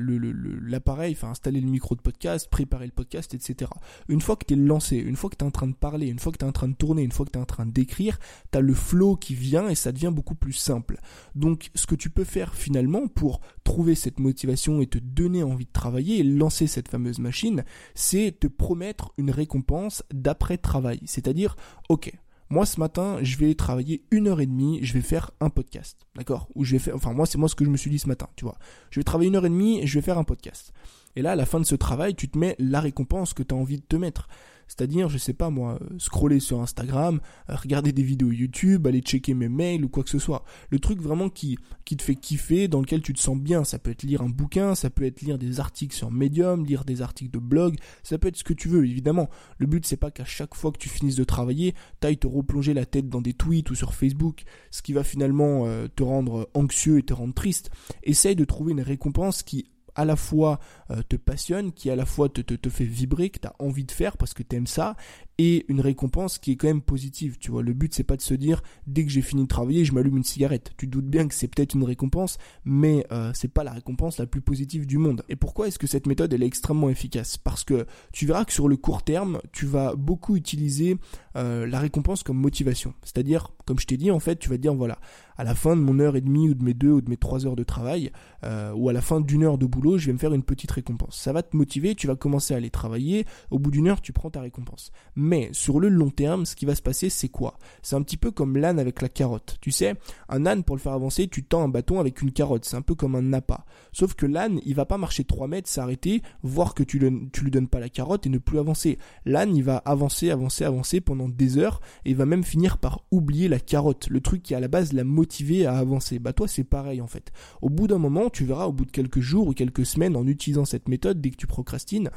l'appareil, 0.62 1.12
enfin 1.12 1.28
installer 1.28 1.60
le 1.60 1.68
micro 1.68 1.94
de 1.94 2.00
podcast, 2.00 2.48
préparer 2.48 2.86
le 2.86 2.92
podcast, 2.92 3.34
etc. 3.34 3.70
Une 4.08 4.22
fois 4.22 4.36
que 4.36 4.46
tu 4.46 4.54
es 4.54 4.56
lancé, 4.56 4.96
une 4.96 5.16
fois 5.16 5.28
que 5.28 5.36
tu 5.36 5.44
es 5.44 5.46
en 5.46 5.50
train 5.50 5.66
de 5.66 5.74
parler, 5.74 6.06
une 6.06 6.18
fois 6.18 6.32
que 6.32 6.38
tu 6.38 6.44
es 6.44 6.48
en 6.48 6.52
train 6.52 6.68
de 6.68 6.74
tourner, 6.74 7.02
une 7.02 7.12
fois 7.12 7.26
que 7.26 7.30
tu 7.30 7.38
es 7.38 7.42
en 7.42 7.46
train 7.46 7.66
d'écrire, 7.66 8.18
tu 8.52 8.58
as 8.58 8.62
le 8.62 8.74
flow 8.74 9.16
qui 9.16 9.34
vient 9.34 9.68
et 9.68 9.74
ça 9.74 9.92
devient 9.92 10.12
beaucoup 10.12 10.34
plus 10.34 10.54
simple. 10.54 10.98
Donc 11.34 11.70
ce 11.74 11.86
que 11.86 11.94
tu 11.94 12.08
peux 12.08 12.24
faire 12.24 12.54
finalement 12.54 13.06
pour 13.06 13.40
trouver 13.64 13.94
cette 13.94 14.18
motivation 14.18 14.80
et 14.80 14.86
te 14.86 14.98
donner 14.98 15.42
envie 15.42 15.66
de 15.66 15.72
travailler 15.72 16.20
et 16.20 16.22
lancer 16.22 16.66
cette 16.66 16.88
fameuse 16.88 17.18
machine, 17.18 17.64
c'est 17.94 18.38
te 18.40 18.46
promettre 18.46 19.12
une 19.18 19.30
récompense 19.30 20.02
d'après 20.12 20.56
travail. 20.56 21.00
C'est-à-dire, 21.04 21.56
ok, 21.88 22.12
moi 22.50 22.66
ce 22.66 22.80
matin, 22.80 23.18
je 23.22 23.36
vais 23.36 23.54
travailler 23.54 24.04
une 24.10 24.28
heure 24.28 24.40
et 24.40 24.46
demie, 24.46 24.80
je 24.82 24.94
vais 24.94 25.02
faire 25.02 25.30
un 25.40 25.50
podcast, 25.50 26.06
d'accord? 26.16 26.48
Ou 26.54 26.64
je 26.64 26.72
vais 26.72 26.78
faire, 26.78 26.94
enfin 26.94 27.12
moi 27.12 27.26
c'est 27.26 27.38
moi 27.38 27.48
ce 27.48 27.54
que 27.54 27.64
je 27.64 27.70
me 27.70 27.76
suis 27.76 27.90
dit 27.90 27.98
ce 27.98 28.08
matin, 28.08 28.28
tu 28.36 28.44
vois. 28.44 28.58
Je 28.90 29.00
vais 29.00 29.04
travailler 29.04 29.28
une 29.28 29.36
heure 29.36 29.46
et 29.46 29.50
demie 29.50 29.80
et 29.80 29.86
je 29.86 29.98
vais 29.98 30.02
faire 30.02 30.18
un 30.18 30.24
podcast. 30.24 30.72
Et 31.16 31.22
là, 31.22 31.32
à 31.32 31.36
la 31.36 31.46
fin 31.46 31.58
de 31.58 31.64
ce 31.64 31.74
travail, 31.74 32.14
tu 32.14 32.28
te 32.28 32.38
mets 32.38 32.54
la 32.58 32.80
récompense 32.80 33.34
que 33.34 33.42
tu 33.42 33.54
as 33.54 33.58
envie 33.58 33.78
de 33.78 33.84
te 33.84 33.96
mettre. 33.96 34.28
C'est-à-dire, 34.68 35.08
je 35.08 35.18
sais 35.18 35.32
pas 35.32 35.50
moi, 35.50 35.78
euh, 35.80 35.98
scroller 35.98 36.40
sur 36.40 36.60
Instagram, 36.60 37.20
euh, 37.48 37.56
regarder 37.56 37.92
des 37.92 38.02
vidéos 38.02 38.30
YouTube, 38.30 38.86
aller 38.86 39.00
checker 39.00 39.34
mes 39.34 39.48
mails 39.48 39.84
ou 39.84 39.88
quoi 39.88 40.04
que 40.04 40.10
ce 40.10 40.18
soit. 40.18 40.44
Le 40.70 40.78
truc 40.78 41.00
vraiment 41.00 41.30
qui, 41.30 41.58
qui 41.84 41.96
te 41.96 42.02
fait 42.02 42.14
kiffer, 42.14 42.68
dans 42.68 42.80
lequel 42.80 43.02
tu 43.02 43.12
te 43.12 43.20
sens 43.20 43.38
bien. 43.38 43.64
Ça 43.64 43.78
peut 43.78 43.90
être 43.90 44.02
lire 44.02 44.22
un 44.22 44.28
bouquin, 44.28 44.74
ça 44.74 44.90
peut 44.90 45.04
être 45.04 45.22
lire 45.22 45.38
des 45.38 45.58
articles 45.58 45.96
sur 45.96 46.10
Medium, 46.10 46.64
lire 46.64 46.84
des 46.84 47.02
articles 47.02 47.32
de 47.32 47.38
blog, 47.38 47.76
ça 48.02 48.18
peut 48.18 48.28
être 48.28 48.36
ce 48.36 48.44
que 48.44 48.52
tu 48.52 48.68
veux, 48.68 48.84
évidemment. 48.84 49.28
Le 49.58 49.66
but, 49.66 49.86
c'est 49.86 49.96
pas 49.96 50.10
qu'à 50.10 50.24
chaque 50.24 50.54
fois 50.54 50.70
que 50.70 50.78
tu 50.78 50.88
finisses 50.88 51.16
de 51.16 51.24
travailler, 51.24 51.74
t'ailles 52.00 52.18
te 52.18 52.26
replonger 52.26 52.74
la 52.74 52.86
tête 52.86 53.08
dans 53.08 53.22
des 53.22 53.32
tweets 53.32 53.70
ou 53.70 53.74
sur 53.74 53.94
Facebook, 53.94 54.44
ce 54.70 54.82
qui 54.82 54.92
va 54.92 55.02
finalement 55.02 55.66
euh, 55.66 55.88
te 55.88 56.02
rendre 56.02 56.50
anxieux 56.54 56.98
et 56.98 57.02
te 57.02 57.14
rendre 57.14 57.34
triste. 57.34 57.70
Essaye 58.02 58.36
de 58.36 58.44
trouver 58.44 58.72
une 58.72 58.82
récompense 58.82 59.42
qui 59.42 59.70
à 59.98 60.04
la 60.04 60.16
fois 60.16 60.60
euh, 60.90 61.02
te 61.08 61.16
passionne, 61.16 61.72
qui 61.72 61.90
à 61.90 61.96
la 61.96 62.06
fois 62.06 62.28
te, 62.28 62.40
te, 62.40 62.54
te 62.54 62.68
fait 62.70 62.84
vibrer, 62.84 63.30
que 63.30 63.40
tu 63.40 63.48
as 63.48 63.54
envie 63.58 63.84
de 63.84 63.90
faire 63.90 64.16
parce 64.16 64.32
que 64.32 64.44
tu 64.44 64.54
aimes 64.54 64.68
ça, 64.68 64.96
et 65.38 65.66
une 65.68 65.80
récompense 65.80 66.38
qui 66.38 66.52
est 66.52 66.56
quand 66.56 66.68
même 66.68 66.82
positive. 66.82 67.36
Tu 67.38 67.50
vois, 67.50 67.62
le 67.62 67.72
but 67.72 67.92
c'est 67.92 68.04
pas 68.04 68.16
de 68.16 68.22
se 68.22 68.34
dire 68.34 68.62
dès 68.86 69.04
que 69.04 69.10
j'ai 69.10 69.22
fini 69.22 69.42
de 69.42 69.48
travailler, 69.48 69.84
je 69.84 69.92
m'allume 69.92 70.16
une 70.16 70.24
cigarette. 70.24 70.70
Tu 70.76 70.86
doutes 70.86 71.06
bien 71.06 71.26
que 71.26 71.34
c'est 71.34 71.48
peut-être 71.48 71.74
une 71.74 71.82
récompense, 71.84 72.38
mais 72.64 73.06
euh, 73.10 73.32
c'est 73.34 73.52
pas 73.52 73.64
la 73.64 73.72
récompense 73.72 74.18
la 74.18 74.26
plus 74.26 74.40
positive 74.40 74.86
du 74.86 74.98
monde. 74.98 75.22
Et 75.28 75.36
pourquoi 75.36 75.66
est-ce 75.66 75.78
que 75.80 75.88
cette 75.88 76.06
méthode 76.06 76.32
elle 76.32 76.44
est 76.44 76.46
extrêmement 76.46 76.90
efficace? 76.90 77.36
Parce 77.36 77.64
que 77.64 77.86
tu 78.12 78.24
verras 78.24 78.44
que 78.44 78.52
sur 78.52 78.68
le 78.68 78.76
court 78.76 79.02
terme, 79.02 79.40
tu 79.52 79.66
vas 79.66 79.96
beaucoup 79.96 80.36
utiliser 80.36 80.96
euh, 81.36 81.66
la 81.66 81.80
récompense 81.80 82.22
comme 82.22 82.38
motivation. 82.38 82.94
C'est-à-dire, 83.02 83.52
comme 83.66 83.80
je 83.80 83.86
t'ai 83.86 83.96
dit, 83.96 84.12
en 84.12 84.20
fait, 84.20 84.36
tu 84.36 84.48
vas 84.48 84.56
te 84.56 84.62
dire 84.62 84.74
voilà, 84.74 84.98
à 85.38 85.44
la 85.44 85.54
fin 85.54 85.76
de 85.76 85.80
mon 85.80 86.00
heure 86.00 86.16
et 86.16 86.20
demie 86.20 86.48
ou 86.48 86.54
de 86.54 86.64
mes 86.64 86.74
deux 86.74 86.90
ou 86.90 87.00
de 87.00 87.08
mes 87.08 87.16
trois 87.16 87.46
heures 87.46 87.56
de 87.56 87.62
travail, 87.62 88.10
euh, 88.44 88.72
ou 88.72 88.88
à 88.88 88.92
la 88.92 89.00
fin 89.00 89.20
d'une 89.20 89.44
heure 89.44 89.56
de 89.56 89.66
boulot, 89.66 89.96
je 89.96 90.06
vais 90.06 90.12
me 90.12 90.18
faire 90.18 90.34
une 90.34 90.42
petite 90.42 90.70
récompense. 90.72 91.16
Ça 91.16 91.32
va 91.32 91.42
te 91.42 91.56
motiver, 91.56 91.94
tu 91.94 92.06
vas 92.06 92.16
commencer 92.16 92.54
à 92.54 92.56
aller 92.56 92.70
travailler. 92.70 93.24
Au 93.50 93.58
bout 93.58 93.70
d'une 93.70 93.88
heure, 93.88 94.00
tu 94.00 94.12
prends 94.12 94.30
ta 94.30 94.40
récompense. 94.40 94.90
Mais 95.14 95.48
sur 95.52 95.80
le 95.80 95.88
long 95.88 96.10
terme, 96.10 96.44
ce 96.44 96.56
qui 96.56 96.66
va 96.66 96.74
se 96.74 96.82
passer, 96.82 97.08
c'est 97.08 97.28
quoi? 97.28 97.56
C'est 97.82 97.96
un 97.96 98.02
petit 98.02 98.16
peu 98.16 98.30
comme 98.30 98.56
l'âne 98.56 98.78
avec 98.78 99.00
la 99.00 99.08
carotte. 99.08 99.56
Tu 99.60 99.70
sais, 99.70 99.94
un 100.28 100.44
âne, 100.44 100.64
pour 100.64 100.76
le 100.76 100.80
faire 100.80 100.92
avancer, 100.92 101.28
tu 101.28 101.44
tends 101.44 101.62
un 101.62 101.68
bâton 101.68 102.00
avec 102.00 102.20
une 102.20 102.32
carotte. 102.32 102.64
C'est 102.64 102.76
un 102.76 102.82
peu 102.82 102.96
comme 102.96 103.14
un 103.14 103.32
appât. 103.32 103.64
Sauf 103.92 104.14
que 104.14 104.26
l'âne, 104.26 104.60
il 104.64 104.74
va 104.74 104.86
pas 104.86 104.98
marcher 104.98 105.24
3 105.24 105.46
mètres, 105.46 105.68
s'arrêter, 105.68 106.22
voir 106.42 106.74
que 106.74 106.82
tu, 106.82 106.98
le, 106.98 107.28
tu 107.32 107.44
lui 107.44 107.50
donnes 107.50 107.68
pas 107.68 107.80
la 107.80 107.88
carotte 107.88 108.26
et 108.26 108.30
ne 108.30 108.38
plus 108.38 108.58
avancer. 108.58 108.98
L'âne, 109.24 109.54
il 109.54 109.62
va 109.62 109.76
avancer, 109.76 110.30
avancer, 110.30 110.64
avancer 110.64 111.00
pendant 111.00 111.28
des 111.28 111.58
heures 111.58 111.80
et 112.04 112.10
il 112.10 112.16
va 112.16 112.26
même 112.26 112.44
finir 112.44 112.78
par 112.78 113.04
oublier 113.10 113.48
la 113.48 113.60
carotte. 113.60 114.08
Le 114.08 114.20
truc 114.20 114.42
qui 114.42 114.54
à 114.54 114.60
la 114.60 114.68
base 114.68 114.92
l'a 114.92 115.04
motivé 115.28 115.66
à 115.66 115.76
avancer. 115.76 116.18
Bah 116.18 116.32
toi, 116.32 116.48
c'est 116.48 116.64
pareil 116.64 117.02
en 117.02 117.06
fait. 117.06 117.32
Au 117.60 117.68
bout 117.68 117.86
d'un 117.86 117.98
moment, 117.98 118.30
tu 118.30 118.46
verras 118.46 118.64
au 118.64 118.72
bout 118.72 118.86
de 118.86 118.90
quelques 118.90 119.20
jours 119.20 119.48
ou 119.48 119.52
quelques 119.52 119.84
semaines 119.84 120.16
en 120.16 120.26
utilisant 120.26 120.64
cette 120.64 120.88
méthode, 120.88 121.20
dès 121.20 121.28
que 121.28 121.36
tu 121.36 121.46
procrastines, 121.46 122.08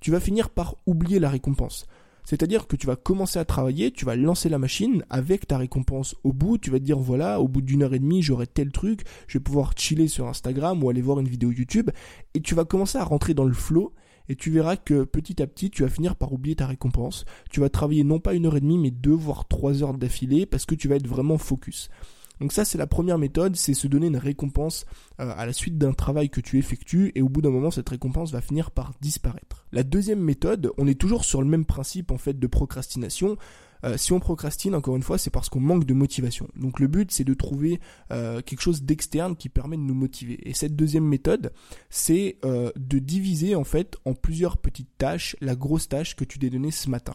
tu 0.00 0.10
vas 0.10 0.20
finir 0.20 0.50
par 0.50 0.76
oublier 0.84 1.18
la 1.18 1.30
récompense. 1.30 1.86
C'est-à-dire 2.24 2.66
que 2.66 2.76
tu 2.76 2.86
vas 2.86 2.96
commencer 2.96 3.38
à 3.38 3.46
travailler, 3.46 3.90
tu 3.90 4.04
vas 4.04 4.16
lancer 4.16 4.50
la 4.50 4.58
machine 4.58 5.02
avec 5.08 5.46
ta 5.46 5.56
récompense 5.56 6.14
au 6.24 6.34
bout, 6.34 6.58
tu 6.58 6.70
vas 6.70 6.78
te 6.78 6.84
dire 6.84 6.98
voilà, 6.98 7.40
au 7.40 7.48
bout 7.48 7.62
d'une 7.62 7.82
heure 7.82 7.94
et 7.94 7.98
demie, 7.98 8.20
j'aurai 8.20 8.46
tel 8.46 8.70
truc, 8.70 9.00
je 9.28 9.38
vais 9.38 9.42
pouvoir 9.42 9.72
chiller 9.74 10.08
sur 10.08 10.26
Instagram 10.26 10.84
ou 10.84 10.90
aller 10.90 11.00
voir 11.00 11.20
une 11.20 11.28
vidéo 11.28 11.50
YouTube, 11.50 11.88
et 12.34 12.42
tu 12.42 12.54
vas 12.54 12.66
commencer 12.66 12.98
à 12.98 13.04
rentrer 13.04 13.32
dans 13.32 13.46
le 13.46 13.54
flow, 13.54 13.94
et 14.28 14.36
tu 14.36 14.50
verras 14.50 14.76
que 14.76 15.04
petit 15.04 15.40
à 15.40 15.46
petit, 15.46 15.70
tu 15.70 15.84
vas 15.84 15.88
finir 15.88 16.16
par 16.16 16.34
oublier 16.34 16.56
ta 16.56 16.66
récompense. 16.66 17.24
Tu 17.50 17.60
vas 17.60 17.70
travailler 17.70 18.04
non 18.04 18.20
pas 18.20 18.34
une 18.34 18.44
heure 18.44 18.58
et 18.58 18.60
demie, 18.60 18.76
mais 18.76 18.90
deux 18.90 19.14
voire 19.14 19.48
trois 19.48 19.82
heures 19.82 19.94
d'affilée 19.94 20.44
parce 20.44 20.66
que 20.66 20.74
tu 20.74 20.86
vas 20.86 20.96
être 20.96 21.06
vraiment 21.06 21.38
focus. 21.38 21.88
Donc 22.40 22.52
ça, 22.52 22.64
c'est 22.64 22.78
la 22.78 22.86
première 22.86 23.18
méthode, 23.18 23.56
c'est 23.56 23.74
se 23.74 23.86
donner 23.86 24.06
une 24.06 24.16
récompense 24.16 24.86
euh, 25.20 25.32
à 25.36 25.46
la 25.46 25.52
suite 25.52 25.78
d'un 25.78 25.92
travail 25.92 26.30
que 26.30 26.40
tu 26.40 26.58
effectues 26.58 27.12
et 27.14 27.22
au 27.22 27.28
bout 27.28 27.42
d'un 27.42 27.50
moment, 27.50 27.70
cette 27.70 27.88
récompense 27.88 28.32
va 28.32 28.40
finir 28.40 28.70
par 28.70 28.92
disparaître. 29.00 29.66
La 29.72 29.82
deuxième 29.82 30.20
méthode, 30.20 30.70
on 30.78 30.86
est 30.86 30.98
toujours 30.98 31.24
sur 31.24 31.42
le 31.42 31.48
même 31.48 31.64
principe 31.64 32.10
en 32.10 32.18
fait 32.18 32.38
de 32.38 32.46
procrastination. 32.46 33.36
Euh, 33.84 33.96
si 33.96 34.12
on 34.12 34.18
procrastine, 34.18 34.74
encore 34.74 34.96
une 34.96 35.02
fois, 35.02 35.18
c'est 35.18 35.30
parce 35.30 35.48
qu'on 35.48 35.60
manque 35.60 35.84
de 35.84 35.94
motivation. 35.94 36.48
Donc 36.56 36.80
le 36.80 36.88
but, 36.88 37.12
c'est 37.12 37.24
de 37.24 37.34
trouver 37.34 37.80
euh, 38.10 38.40
quelque 38.40 38.60
chose 38.60 38.82
d'externe 38.82 39.36
qui 39.36 39.48
permet 39.48 39.76
de 39.76 39.82
nous 39.82 39.94
motiver. 39.94 40.38
Et 40.48 40.52
cette 40.52 40.74
deuxième 40.74 41.04
méthode, 41.04 41.52
c'est 41.90 42.38
de 42.42 42.98
diviser 42.98 43.54
en 43.54 43.64
fait 43.64 43.96
en 44.04 44.14
plusieurs 44.14 44.56
petites 44.56 44.90
tâches 44.98 45.36
la 45.40 45.54
grosse 45.54 45.88
tâche 45.88 46.16
que 46.16 46.24
tu 46.24 46.38
t'es 46.38 46.50
donnée 46.50 46.70
ce 46.70 46.90
matin. 46.90 47.14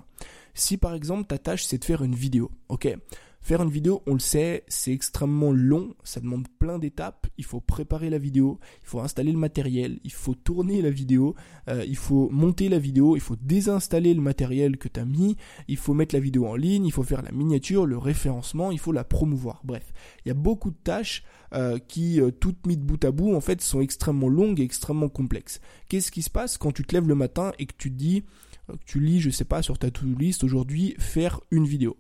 Si 0.53 0.77
par 0.77 0.93
exemple 0.93 1.25
ta 1.25 1.37
tâche 1.37 1.65
c'est 1.65 1.79
de 1.79 1.85
faire 1.85 2.03
une 2.03 2.15
vidéo, 2.15 2.51
ok? 2.69 2.95
Faire 3.43 3.61
une 3.61 3.69
vidéo, 3.69 4.01
on 4.07 4.13
le 4.13 4.19
sait, 4.19 4.63
c'est 4.69 4.93
extrêmement 4.93 5.51
long, 5.51 5.95
ça 6.05 6.21
demande 6.21 6.47
plein 6.59 6.79
d'étapes, 6.79 7.27
il 7.37 7.43
faut 7.43 7.59
préparer 7.59 8.09
la 8.09 8.17
vidéo, 8.17 8.57
il 8.83 8.87
faut 8.87 9.01
installer 9.01 9.33
le 9.33 9.37
matériel, 9.37 9.99
il 10.05 10.13
faut 10.13 10.33
tourner 10.33 10.81
la 10.81 10.89
vidéo, 10.89 11.35
euh, 11.67 11.83
il 11.85 11.97
faut 11.97 12.29
monter 12.29 12.69
la 12.69 12.79
vidéo, 12.79 13.17
il 13.17 13.21
faut 13.21 13.35
désinstaller 13.35 14.13
le 14.13 14.21
matériel 14.21 14.77
que 14.77 14.87
tu 14.87 14.97
as 14.97 15.03
mis, 15.03 15.35
il 15.67 15.75
faut 15.75 15.93
mettre 15.93 16.15
la 16.15 16.21
vidéo 16.21 16.47
en 16.47 16.55
ligne, 16.55 16.85
il 16.85 16.93
faut 16.93 17.03
faire 17.03 17.21
la 17.21 17.33
miniature, 17.33 17.85
le 17.85 17.97
référencement, 17.97 18.71
il 18.71 18.79
faut 18.79 18.93
la 18.93 19.03
promouvoir. 19.03 19.59
Bref, 19.65 19.91
il 20.23 20.29
y 20.29 20.31
a 20.31 20.35
beaucoup 20.35 20.71
de 20.71 20.79
tâches 20.81 21.25
euh, 21.53 21.79
qui, 21.79 22.21
euh, 22.21 22.31
toutes 22.31 22.65
mises 22.65 22.77
bout 22.77 23.03
à 23.03 23.11
bout, 23.11 23.35
en 23.35 23.41
fait, 23.41 23.59
sont 23.59 23.81
extrêmement 23.81 24.29
longues 24.29 24.61
et 24.61 24.63
extrêmement 24.63 25.09
complexes. 25.09 25.59
Qu'est-ce 25.89 26.11
qui 26.11 26.21
se 26.21 26.29
passe 26.29 26.57
quand 26.57 26.71
tu 26.71 26.85
te 26.85 26.95
lèves 26.95 27.09
le 27.09 27.15
matin 27.15 27.51
et 27.59 27.65
que 27.65 27.75
tu 27.77 27.89
dis, 27.89 28.23
que 28.69 28.85
tu 28.85 29.01
lis, 29.01 29.19
je 29.19 29.29
sais 29.29 29.43
pas, 29.43 29.61
sur 29.61 29.77
ta 29.77 29.91
to-do 29.91 30.17
list 30.17 30.45
aujourd'hui, 30.45 30.95
faire 30.97 31.41
une 31.51 31.65
vidéo? 31.65 31.97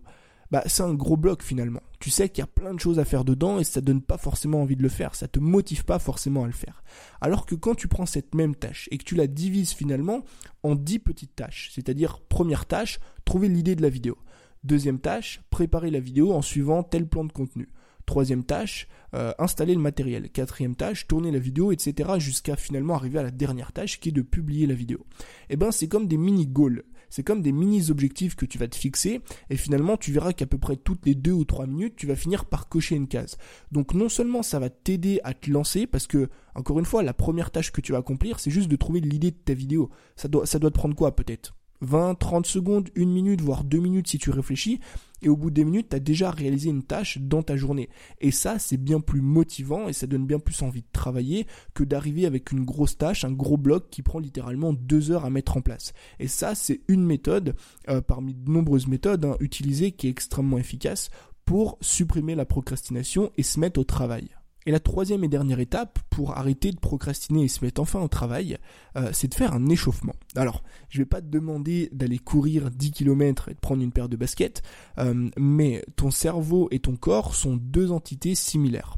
Bah, 0.53 0.61
c'est 0.67 0.83
un 0.83 0.93
gros 0.93 1.17
bloc 1.17 1.41
finalement. 1.41 1.81
Tu 1.99 2.11
sais 2.11 2.29
qu'il 2.29 2.43
y 2.43 2.43
a 2.43 2.47
plein 2.47 2.75
de 2.75 2.79
choses 2.79 2.99
à 2.99 3.05
faire 3.05 3.25
dedans 3.25 3.57
et 3.57 3.63
ça 3.63 3.81
donne 3.81 4.03
pas 4.03 4.19
forcément 4.19 4.61
envie 4.61 4.75
de 4.75 4.83
le 4.83 4.89
faire, 4.89 5.15
ça 5.15 5.27
te 5.27 5.39
motive 5.39 5.83
pas 5.83 5.97
forcément 5.97 6.43
à 6.43 6.45
le 6.45 6.53
faire. 6.53 6.83
Alors 7.21 7.47
que 7.47 7.55
quand 7.55 7.73
tu 7.73 7.87
prends 7.87 8.05
cette 8.05 8.35
même 8.35 8.53
tâche 8.53 8.87
et 8.91 8.99
que 8.99 9.03
tu 9.03 9.15
la 9.15 9.25
divises 9.25 9.71
finalement 9.71 10.23
en 10.61 10.75
10 10.75 10.99
petites 10.99 11.35
tâches, 11.35 11.71
c'est-à-dire 11.73 12.21
première 12.29 12.67
tâche, 12.67 12.99
trouver 13.25 13.47
l'idée 13.47 13.75
de 13.75 13.81
la 13.81 13.89
vidéo. 13.89 14.15
Deuxième 14.63 14.99
tâche, 14.99 15.41
préparer 15.49 15.89
la 15.89 15.99
vidéo 15.99 16.33
en 16.33 16.43
suivant 16.43 16.83
tel 16.83 17.07
plan 17.07 17.23
de 17.23 17.31
contenu. 17.31 17.67
Troisième 18.05 18.43
tâche, 18.43 18.87
euh, 19.13 19.31
installer 19.39 19.73
le 19.73 19.79
matériel. 19.79 20.29
Quatrième 20.29 20.75
tâche, 20.75 21.07
tourner 21.07 21.31
la 21.31 21.39
vidéo, 21.39 21.71
etc. 21.71 22.11
jusqu'à 22.17 22.55
finalement 22.55 22.95
arriver 22.95 23.19
à 23.19 23.23
la 23.23 23.31
dernière 23.31 23.71
tâche 23.71 23.99
qui 23.99 24.09
est 24.09 24.13
de 24.13 24.21
publier 24.21 24.67
la 24.67 24.73
vidéo. 24.73 25.05
Et 25.49 25.53
eh 25.53 25.55
ben 25.55 25.71
c'est 25.71 25.87
comme 25.87 26.07
des 26.07 26.17
mini 26.17 26.47
goals. 26.47 26.83
C'est 27.09 27.21
comme 27.21 27.43
des 27.43 27.51
mini-objectifs 27.51 28.35
que 28.35 28.47
tu 28.47 28.57
vas 28.57 28.67
te 28.67 28.75
fixer 28.75 29.21
et 29.51 29.55
finalement 29.55 29.97
tu 29.97 30.11
verras 30.11 30.33
qu'à 30.33 30.47
peu 30.47 30.57
près 30.57 30.77
toutes 30.77 31.05
les 31.05 31.13
deux 31.13 31.31
ou 31.31 31.45
trois 31.45 31.67
minutes, 31.67 31.95
tu 31.95 32.07
vas 32.07 32.15
finir 32.15 32.45
par 32.45 32.69
cocher 32.69 32.95
une 32.95 33.07
case. 33.07 33.37
Donc 33.71 33.93
non 33.93 34.09
seulement 34.09 34.41
ça 34.41 34.57
va 34.57 34.71
t'aider 34.71 35.19
à 35.23 35.35
te 35.35 35.51
lancer 35.51 35.85
parce 35.85 36.07
que, 36.07 36.29
encore 36.55 36.79
une 36.79 36.85
fois, 36.85 37.03
la 37.03 37.13
première 37.13 37.51
tâche 37.51 37.71
que 37.71 37.81
tu 37.81 37.91
vas 37.91 37.99
accomplir, 37.99 38.39
c'est 38.39 38.49
juste 38.49 38.67
de 38.67 38.75
trouver 38.75 38.99
l'idée 38.99 39.29
de 39.29 39.37
ta 39.37 39.53
vidéo. 39.53 39.91
Ça 40.15 40.27
doit, 40.27 40.47
ça 40.47 40.57
doit 40.57 40.71
te 40.71 40.75
prendre 40.75 40.95
quoi 40.95 41.15
peut-être? 41.15 41.53
20, 41.83 42.15
30 42.15 42.45
secondes, 42.45 42.89
une 42.95 43.11
minute, 43.11 43.41
voire 43.41 43.63
deux 43.63 43.79
minutes 43.79 44.07
si 44.07 44.17
tu 44.17 44.29
réfléchis, 44.29 44.79
et 45.21 45.29
au 45.29 45.37
bout 45.37 45.51
des 45.51 45.63
minutes, 45.63 45.89
tu 45.89 45.95
as 45.95 45.99
déjà 45.99 46.31
réalisé 46.31 46.69
une 46.69 46.83
tâche 46.83 47.17
dans 47.19 47.43
ta 47.43 47.55
journée. 47.55 47.89
Et 48.19 48.31
ça, 48.31 48.59
c'est 48.59 48.77
bien 48.77 48.99
plus 48.99 49.21
motivant 49.21 49.87
et 49.87 49.93
ça 49.93 50.05
donne 50.05 50.25
bien 50.25 50.39
plus 50.39 50.61
envie 50.61 50.81
de 50.81 50.87
travailler 50.91 51.47
que 51.73 51.83
d'arriver 51.83 52.25
avec 52.25 52.51
une 52.51 52.65
grosse 52.65 52.97
tâche, 52.97 53.23
un 53.23 53.31
gros 53.31 53.57
bloc 53.57 53.89
qui 53.89 54.01
prend 54.01 54.19
littéralement 54.19 54.73
deux 54.73 55.11
heures 55.11 55.25
à 55.25 55.29
mettre 55.29 55.55
en 55.55 55.61
place. 55.61 55.93
Et 56.19 56.27
ça, 56.27 56.55
c'est 56.55 56.81
une 56.87 57.05
méthode, 57.05 57.55
euh, 57.89 58.01
parmi 58.01 58.33
de 58.33 58.51
nombreuses 58.51 58.87
méthodes 58.87 59.25
hein, 59.25 59.37
utilisées, 59.39 59.91
qui 59.91 60.07
est 60.07 60.11
extrêmement 60.11 60.57
efficace 60.57 61.09
pour 61.45 61.77
supprimer 61.81 62.35
la 62.35 62.45
procrastination 62.45 63.31
et 63.37 63.43
se 63.43 63.59
mettre 63.59 63.79
au 63.79 63.83
travail. 63.83 64.29
Et 64.65 64.71
la 64.71 64.79
troisième 64.79 65.23
et 65.23 65.27
dernière 65.27 65.59
étape 65.59 65.99
pour 66.09 66.37
arrêter 66.37 66.71
de 66.71 66.79
procrastiner 66.79 67.43
et 67.43 67.47
se 67.47 67.63
mettre 67.63 67.81
enfin 67.81 68.01
au 68.01 68.07
travail, 68.07 68.57
euh, 68.95 69.09
c'est 69.13 69.27
de 69.27 69.33
faire 69.33 69.53
un 69.53 69.67
échauffement. 69.67 70.15
Alors, 70.35 70.63
je 70.89 70.99
vais 70.99 71.05
pas 71.05 71.21
te 71.21 71.27
demander 71.27 71.89
d'aller 71.91 72.19
courir 72.19 72.71
10 72.71 72.91
km 72.91 73.49
et 73.49 73.53
de 73.53 73.59
prendre 73.59 73.81
une 73.83 73.91
paire 73.91 74.09
de 74.09 74.15
baskets, 74.15 74.61
euh, 74.99 75.29
mais 75.37 75.83
ton 75.95 76.11
cerveau 76.11 76.67
et 76.71 76.79
ton 76.79 76.95
corps 76.95 77.35
sont 77.35 77.57
deux 77.57 77.91
entités 77.91 78.35
similaires. 78.35 78.97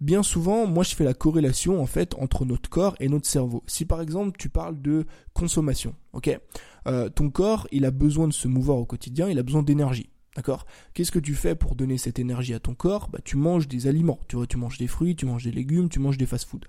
Bien 0.00 0.22
souvent, 0.22 0.66
moi 0.66 0.84
je 0.84 0.94
fais 0.94 1.02
la 1.02 1.14
corrélation 1.14 1.82
en 1.82 1.86
fait 1.86 2.14
entre 2.14 2.44
notre 2.44 2.70
corps 2.70 2.94
et 3.00 3.08
notre 3.08 3.26
cerveau. 3.26 3.64
Si 3.66 3.84
par 3.84 4.00
exemple 4.00 4.38
tu 4.38 4.48
parles 4.48 4.80
de 4.80 5.06
consommation, 5.34 5.94
ok, 6.12 6.38
euh, 6.86 7.08
ton 7.08 7.30
corps 7.30 7.66
il 7.72 7.84
a 7.84 7.90
besoin 7.90 8.28
de 8.28 8.32
se 8.32 8.46
mouvoir 8.46 8.78
au 8.78 8.84
quotidien, 8.84 9.28
il 9.28 9.40
a 9.40 9.42
besoin 9.42 9.64
d'énergie. 9.64 10.08
D'accord? 10.38 10.66
Qu'est-ce 10.94 11.10
que 11.10 11.18
tu 11.18 11.34
fais 11.34 11.56
pour 11.56 11.74
donner 11.74 11.98
cette 11.98 12.20
énergie 12.20 12.54
à 12.54 12.60
ton 12.60 12.72
corps? 12.72 13.08
Bah, 13.08 13.18
Tu 13.24 13.36
manges 13.36 13.66
des 13.66 13.88
aliments. 13.88 14.20
Tu 14.28 14.36
vois, 14.36 14.46
tu 14.46 14.56
manges 14.56 14.78
des 14.78 14.86
fruits, 14.86 15.16
tu 15.16 15.26
manges 15.26 15.42
des 15.42 15.50
légumes, 15.50 15.88
tu 15.88 15.98
manges 15.98 16.16
des 16.16 16.26
fast-foods. 16.26 16.68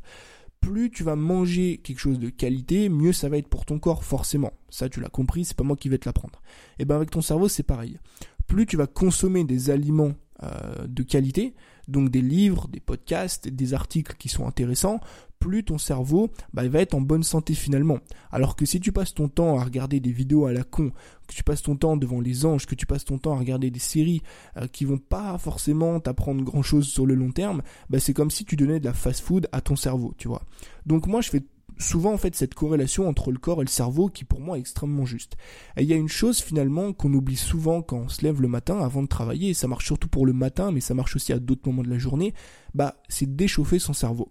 Plus 0.59 0.89
tu 0.89 1.03
vas 1.03 1.15
manger 1.15 1.77
quelque 1.77 1.99
chose 1.99 2.17
de 2.17 2.29
qualité, 2.29 2.89
mieux 2.89 3.13
ça 3.13 3.29
va 3.29 3.37
être 3.37 3.47
pour 3.47 3.67
ton 3.67 3.77
corps, 3.77 4.03
forcément. 4.03 4.53
Ça, 4.71 4.89
tu 4.89 5.01
l'as 5.01 5.09
compris, 5.09 5.45
c'est 5.45 5.55
pas 5.55 5.63
moi 5.63 5.75
qui 5.75 5.87
vais 5.87 5.99
te 5.99 6.09
l'apprendre. 6.09 6.41
Et 6.79 6.85
ben 6.85 6.95
avec 6.95 7.11
ton 7.11 7.21
cerveau, 7.21 7.47
c'est 7.47 7.61
pareil. 7.61 7.99
Plus 8.47 8.65
tu 8.65 8.75
vas 8.75 8.87
consommer 8.87 9.43
des 9.43 9.69
aliments 9.69 10.13
euh, 10.43 10.87
de 10.87 11.03
qualité, 11.03 11.53
donc 11.87 12.09
des 12.09 12.21
livres, 12.21 12.67
des 12.67 12.79
podcasts, 12.79 13.47
des 13.47 13.73
articles 13.73 14.15
qui 14.17 14.29
sont 14.29 14.47
intéressants, 14.47 14.99
plus 15.39 15.63
ton 15.63 15.77
cerveau 15.77 16.29
bah, 16.53 16.67
va 16.67 16.79
être 16.79 16.93
en 16.93 17.01
bonne 17.01 17.23
santé 17.23 17.53
finalement. 17.53 17.99
Alors 18.31 18.55
que 18.55 18.65
si 18.65 18.79
tu 18.79 18.91
passes 18.91 19.13
ton 19.13 19.27
temps 19.27 19.57
à 19.57 19.63
regarder 19.63 19.99
des 19.99 20.11
vidéos 20.11 20.45
à 20.45 20.53
la 20.53 20.63
con, 20.63 20.91
que 21.27 21.33
tu 21.33 21.43
passes 21.43 21.61
ton 21.61 21.75
temps 21.75 21.97
devant 21.97 22.21
les 22.21 22.45
anges, 22.45 22.65
que 22.65 22.75
tu 22.75 22.85
passes 22.85 23.05
ton 23.05 23.17
temps 23.17 23.33
à 23.33 23.39
regarder 23.39 23.71
des 23.71 23.79
séries 23.79 24.21
euh, 24.57 24.67
qui 24.67 24.85
vont 24.85 24.97
pas 24.97 25.37
forcément 25.37 25.99
t'apprendre 25.99 26.43
grand 26.43 26.61
chose 26.61 26.87
sur 26.87 27.05
le 27.05 27.15
long 27.15 27.31
terme, 27.31 27.61
bah, 27.89 27.99
c'est 27.99 28.13
comme 28.13 28.31
si 28.31 28.45
tu 28.45 28.55
donnais 28.55 28.79
de 28.79 28.85
la 28.85 28.93
fast 28.93 29.21
food 29.21 29.47
à 29.51 29.61
ton 29.61 29.75
cerveau, 29.75 30.13
tu 30.17 30.27
vois. 30.27 30.43
Donc 30.85 31.07
moi 31.07 31.21
je 31.21 31.29
fais 31.29 31.43
souvent 31.79 32.13
en 32.13 32.17
fait 32.17 32.35
cette 32.35 32.53
corrélation 32.53 33.07
entre 33.07 33.31
le 33.31 33.39
corps 33.39 33.61
et 33.61 33.65
le 33.65 33.69
cerveau 33.69 34.09
qui 34.09 34.25
pour 34.25 34.41
moi 34.41 34.57
est 34.57 34.61
extrêmement 34.61 35.05
juste. 35.05 35.37
Et 35.77 35.83
il 35.83 35.89
y 35.89 35.93
a 35.93 35.97
une 35.97 36.09
chose 36.09 36.39
finalement 36.39 36.93
qu'on 36.93 37.13
oublie 37.13 37.37
souvent 37.37 37.81
quand 37.81 37.97
on 37.97 38.09
se 38.09 38.21
lève 38.21 38.41
le 38.41 38.47
matin 38.47 38.79
avant 38.81 39.01
de 39.01 39.07
travailler, 39.07 39.49
et 39.49 39.53
ça 39.53 39.67
marche 39.67 39.85
surtout 39.85 40.09
pour 40.09 40.25
le 40.25 40.33
matin, 40.33 40.71
mais 40.71 40.81
ça 40.81 40.93
marche 40.93 41.15
aussi 41.15 41.33
à 41.33 41.39
d'autres 41.39 41.61
moments 41.65 41.83
de 41.83 41.89
la 41.89 41.97
journée, 41.97 42.33
bah 42.73 42.95
c'est 43.07 43.35
d'échauffer 43.35 43.79
son 43.79 43.93
cerveau 43.93 44.29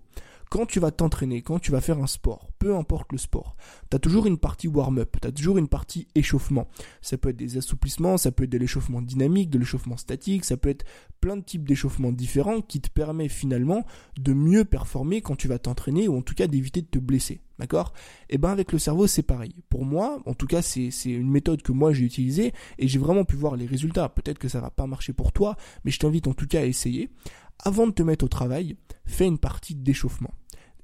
quand 0.51 0.67
tu 0.67 0.81
vas 0.81 0.91
t'entraîner, 0.91 1.43
quand 1.43 1.59
tu 1.59 1.73
vas 1.73 1.81
faire 1.81 1.99
un 1.99 2.07
sport, 2.07 2.51
peu 2.59 2.75
importe 2.77 3.13
le 3.13 3.19
sport, 3.19 3.57
tu 3.91 3.97
as 3.97 4.01
toujours 4.01 4.27
une 4.27 4.39
partie 4.39 4.69
warm-up, 4.69 5.17
tu 5.21 5.29
as 5.29 5.33
toujours 5.33 5.59
une 5.59 5.69
partie 5.69 6.09
échauffement. 6.15 6.69
Ça 7.03 7.19
peut 7.19 7.31
être 7.31 7.37
des 7.37 7.59
assouplissements, 7.59 8.17
ça 8.17 8.33
peut 8.33 8.45
être 8.45 8.51
de 8.51 8.59
l'échauffement 8.59 9.03
dynamique, 9.03 9.51
de 9.51 9.59
l'échauffement 9.59 9.97
statique, 9.97 10.45
ça 10.45 10.57
peut 10.57 10.71
être 10.71 10.85
plein 11.21 11.37
de 11.37 11.43
types 11.43 11.67
d'échauffement 11.67 12.13
différents 12.13 12.61
qui 12.61 12.81
te 12.81 12.91
permet 12.91 13.29
finalement 13.29 13.85
de 14.19 14.33
mieux 14.33 14.65
performer 14.65 15.21
quand 15.21 15.37
tu 15.37 15.49
vas 15.49 15.59
t'entraîner 15.59 16.09
ou 16.09 16.17
en 16.17 16.23
tout 16.23 16.35
cas 16.35 16.47
d'éviter 16.47 16.83
de 16.83 16.87
te 16.87 16.99
blesser. 16.99 17.41
D'accord? 17.59 17.93
Et 18.31 18.37
eh 18.37 18.39
ben 18.39 18.51
avec 18.51 18.71
le 18.71 18.79
cerveau 18.79 19.09
c'est 19.09 19.25
pareil. 19.25 19.53
Pour 19.69 19.85
moi, 19.85 20.23
en 20.27 20.35
tout 20.35 20.47
cas 20.47 20.63
c'est 20.63 20.91
une 21.07 21.29
méthode 21.29 21.63
que 21.63 21.73
moi 21.73 21.93
j'ai 21.93 22.05
utilisée 22.05 22.53
et 22.79 22.87
j'ai 22.87 23.01
vraiment 23.01 23.25
pu 23.25 23.35
voir 23.35 23.57
les 23.57 23.67
résultats. 23.67 24.09
Peut-être 24.09 24.39
que 24.39 24.49
ça 24.49 24.61
va 24.61 24.71
pas 24.71 24.87
marcher 24.87 25.13
pour 25.13 25.33
toi, 25.33 25.57
mais 25.85 25.91
je 25.91 25.99
t'invite 25.99 26.29
en 26.29 26.35
tout 26.35 26.47
cas 26.47 26.61
à 26.61 26.65
essayer. 26.65 27.11
Avant 27.65 27.87
de 27.87 27.93
te 27.93 28.03
mettre 28.03 28.25
au 28.25 28.29
travail, 28.29 28.77
fais 29.05 29.27
une 29.27 29.39
partie 29.39 29.75
d'échauffement 29.75 30.33